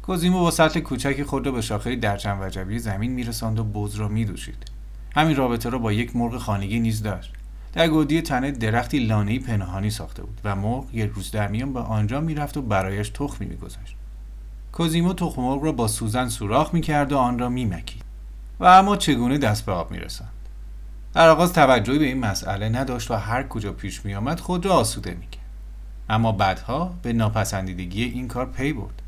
کوزیمو 0.04 0.40
با 0.40 0.52
سطل 0.52 0.80
کوچکی 0.80 1.24
خود 1.24 1.46
را 1.46 1.52
به 1.52 1.62
شاخه 1.62 1.96
درچن 1.96 2.38
وجبی 2.42 2.80
زمین 2.80 3.12
میرساند 3.12 3.60
و 3.60 3.64
بوز 3.64 3.96
را 3.96 4.08
میدوشید. 4.08 4.73
همین 5.16 5.36
رابطه 5.36 5.70
را 5.70 5.78
با 5.80 5.92
یک 5.92 6.16
مرغ 6.16 6.38
خانگی 6.38 6.80
نیز 6.80 7.04
داشت. 7.04 7.34
در 7.74 7.88
گودی 7.88 8.22
تنه 8.22 8.52
درختی 8.52 9.00
لانهای 9.00 9.40
پنهانی 9.40 9.90
ساخته 9.90 10.24
بود 10.24 10.42
و 10.44 10.56
مرغ 10.56 10.86
یک 10.94 11.12
روز 11.16 11.32
در 11.32 11.48
میان 11.48 11.74
به 11.74 11.80
آنجا 11.80 12.22
می‌رفت 12.22 12.58
و 12.58 12.62
برایش 12.62 13.10
تخمی 13.10 13.48
میگذاشت. 13.48 13.96
کوزیمو 14.72 15.14
تخم 15.14 15.42
مرغ 15.42 15.64
را 15.64 15.72
با 15.72 15.88
سوزن 15.88 16.28
سوراخ 16.28 16.74
می‌کرد 16.74 17.12
و 17.12 17.18
آن 17.18 17.40
را 17.40 17.50
میمکید. 17.50 18.04
و 18.60 18.66
اما 18.66 18.96
چگونه 18.96 19.38
دست 19.38 19.66
به 19.66 19.72
آب 19.72 19.92
میرساند؟ 19.92 20.32
در 21.14 21.30
آغاز 21.30 21.54
توجهی 21.54 22.00
به 22.00 22.06
این 22.06 22.20
مسئله 22.20 22.70
نداشت 22.70 23.12
و 23.12 23.14
هر 23.14 23.44
کجا 23.44 23.74
پیش 23.74 24.06
میآمد 24.06 24.40
خود 24.40 24.66
را 24.66 24.74
آسوده 24.74 25.12
می‌کرد. 25.12 25.44
اما 26.10 26.32
بعدها 26.32 26.96
به 27.02 27.14
ناپسندیدگی 27.14 28.04
این 28.04 28.28
کار 28.28 28.46
پی 28.46 28.74
برد. 28.74 29.02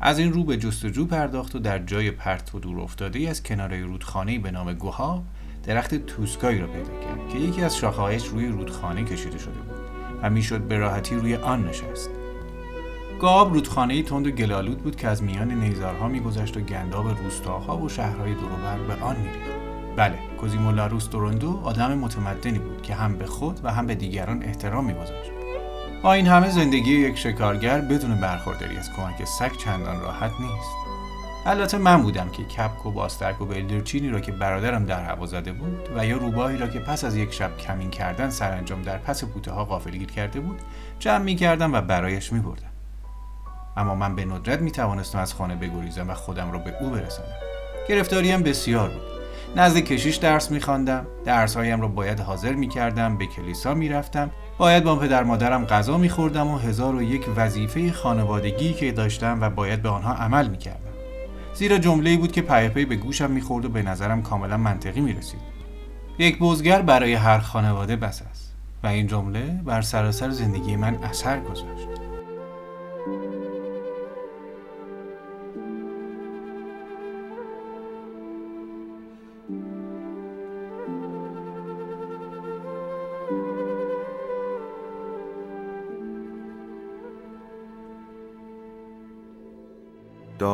از 0.00 0.18
این 0.18 0.32
رو 0.32 0.44
به 0.44 0.56
جستجو 0.56 1.06
پرداخت 1.06 1.54
و 1.54 1.58
در 1.58 1.78
جای 1.78 2.10
پرت 2.10 2.54
و 2.54 2.60
دور 2.60 2.80
افتاده 2.80 3.28
از 3.28 3.42
کنار 3.42 3.76
رودخانه 3.76 4.38
به 4.38 4.50
نام 4.50 4.72
گوها 4.72 5.22
درخت 5.62 5.94
توسکایی 5.94 6.58
را 6.58 6.66
پیدا 6.66 7.00
کرد 7.00 7.28
که 7.28 7.38
یکی 7.38 7.62
از 7.62 7.76
شاخههایش 7.76 8.26
روی 8.26 8.48
رودخانه 8.48 9.04
کشیده 9.04 9.38
شده 9.38 9.60
بود 9.60 9.76
و 10.22 10.30
می‌شد 10.30 10.60
به 10.60 10.78
راحتی 10.78 11.14
روی 11.14 11.34
آن 11.34 11.68
نشست. 11.68 12.10
گاب 13.20 13.54
رودخانه 13.54 14.02
تند 14.02 14.26
و 14.26 14.30
گلالود 14.30 14.78
بود 14.78 14.96
که 14.96 15.08
از 15.08 15.22
میان 15.22 15.50
نیزارها 15.52 16.08
میگذشت 16.08 16.56
و 16.56 16.60
گنداب 16.60 17.08
روستاها 17.08 17.78
و 17.78 17.88
شهرهای 17.88 18.34
دوروبر 18.34 18.78
به 18.78 19.04
آن 19.04 19.16
میریخت. 19.16 19.50
بله 19.96 20.18
کوزیمو 20.40 20.72
لاروس 20.72 21.08
دورندو 21.08 21.60
آدم 21.64 21.98
متمدنی 21.98 22.58
بود 22.58 22.82
که 22.82 22.94
هم 22.94 23.16
به 23.16 23.26
خود 23.26 23.60
و 23.62 23.72
هم 23.72 23.86
به 23.86 23.94
دیگران 23.94 24.42
احترام 24.42 24.84
میگذاشت. 24.84 25.30
با 26.02 26.12
این 26.12 26.26
همه 26.26 26.50
زندگی 26.50 26.92
یک 26.92 27.18
شکارگر 27.18 27.80
بدون 27.80 28.14
برخورداری 28.14 28.76
از 28.76 28.90
کمک 28.96 29.24
سگ 29.24 29.56
چندان 29.56 30.00
راحت 30.00 30.32
نیست. 30.40 30.81
البته 31.46 31.78
من 31.78 32.02
بودم 32.02 32.28
که 32.28 32.44
کپک 32.44 32.86
و 32.86 32.90
باسترک 32.90 33.40
و 33.40 33.44
بلدرچینی 33.44 34.08
را 34.10 34.20
که 34.20 34.32
برادرم 34.32 34.84
در 34.84 35.04
هوا 35.04 35.26
زده 35.26 35.52
بود 35.52 35.88
و 35.96 36.06
یا 36.06 36.16
روباهی 36.16 36.58
را 36.58 36.68
که 36.68 36.78
پس 36.78 37.04
از 37.04 37.16
یک 37.16 37.32
شب 37.32 37.58
کمین 37.58 37.90
کردن 37.90 38.30
سرانجام 38.30 38.82
در 38.82 38.98
پس 38.98 39.24
پوته 39.24 39.50
ها 39.50 39.64
غافلگیر 39.64 40.10
کرده 40.10 40.40
بود 40.40 40.60
جمع 40.98 41.24
می 41.24 41.34
کردم 41.34 41.72
و 41.72 41.80
برایش 41.80 42.32
می 42.32 42.40
بردم. 42.40 42.70
اما 43.76 43.94
من 43.94 44.16
به 44.16 44.24
ندرت 44.24 44.60
می 44.60 44.70
توانستم 44.70 45.18
از 45.18 45.34
خانه 45.34 45.54
بگریزم 45.56 46.10
و 46.10 46.14
خودم 46.14 46.52
را 46.52 46.58
به 46.58 46.74
او 46.80 46.90
برسانم. 46.90 47.28
گرفتاریم 47.88 48.42
بسیار 48.42 48.88
بود. 48.88 49.02
نزد 49.56 49.78
کشیش 49.78 50.16
درس 50.16 50.50
میخواندم 50.50 51.06
درسهایم 51.24 51.80
را 51.80 51.88
باید 51.88 52.20
حاضر 52.20 52.52
می‌کردم 52.52 53.18
به 53.18 53.26
کلیسا 53.26 53.74
می‌رفتم 53.74 54.30
باید 54.58 54.84
با 54.84 54.96
پدر 54.96 55.22
مادرم 55.22 55.64
غذا 55.64 55.98
میخوردم 55.98 56.48
و 56.48 56.58
هزار 56.58 56.94
و 56.94 57.02
یک 57.02 57.28
وظیفه 57.36 57.92
خانوادگی 57.92 58.72
که 58.72 58.92
داشتم 58.92 59.38
و 59.40 59.50
باید 59.50 59.82
به 59.82 59.88
آنها 59.88 60.14
عمل 60.14 60.48
می‌کردم 60.48 60.91
زیرا 61.54 61.78
جمله 61.78 62.16
بود 62.16 62.32
که 62.32 62.42
پی 62.42 62.84
به 62.84 62.96
گوشم 62.96 63.30
می‌خورد 63.30 63.64
و 63.64 63.68
به 63.68 63.82
نظرم 63.82 64.22
کاملا 64.22 64.56
منطقی 64.56 65.00
می‌رسید. 65.00 65.40
یک 66.18 66.38
بزگر 66.38 66.82
برای 66.82 67.14
هر 67.14 67.38
خانواده 67.38 67.96
بس 67.96 68.22
است 68.30 68.54
و 68.82 68.86
این 68.86 69.06
جمله 69.06 69.60
بر 69.64 69.82
سراسر 69.82 70.30
زندگی 70.30 70.76
من 70.76 70.94
اثر 70.94 71.40
گذاشت. 71.40 72.01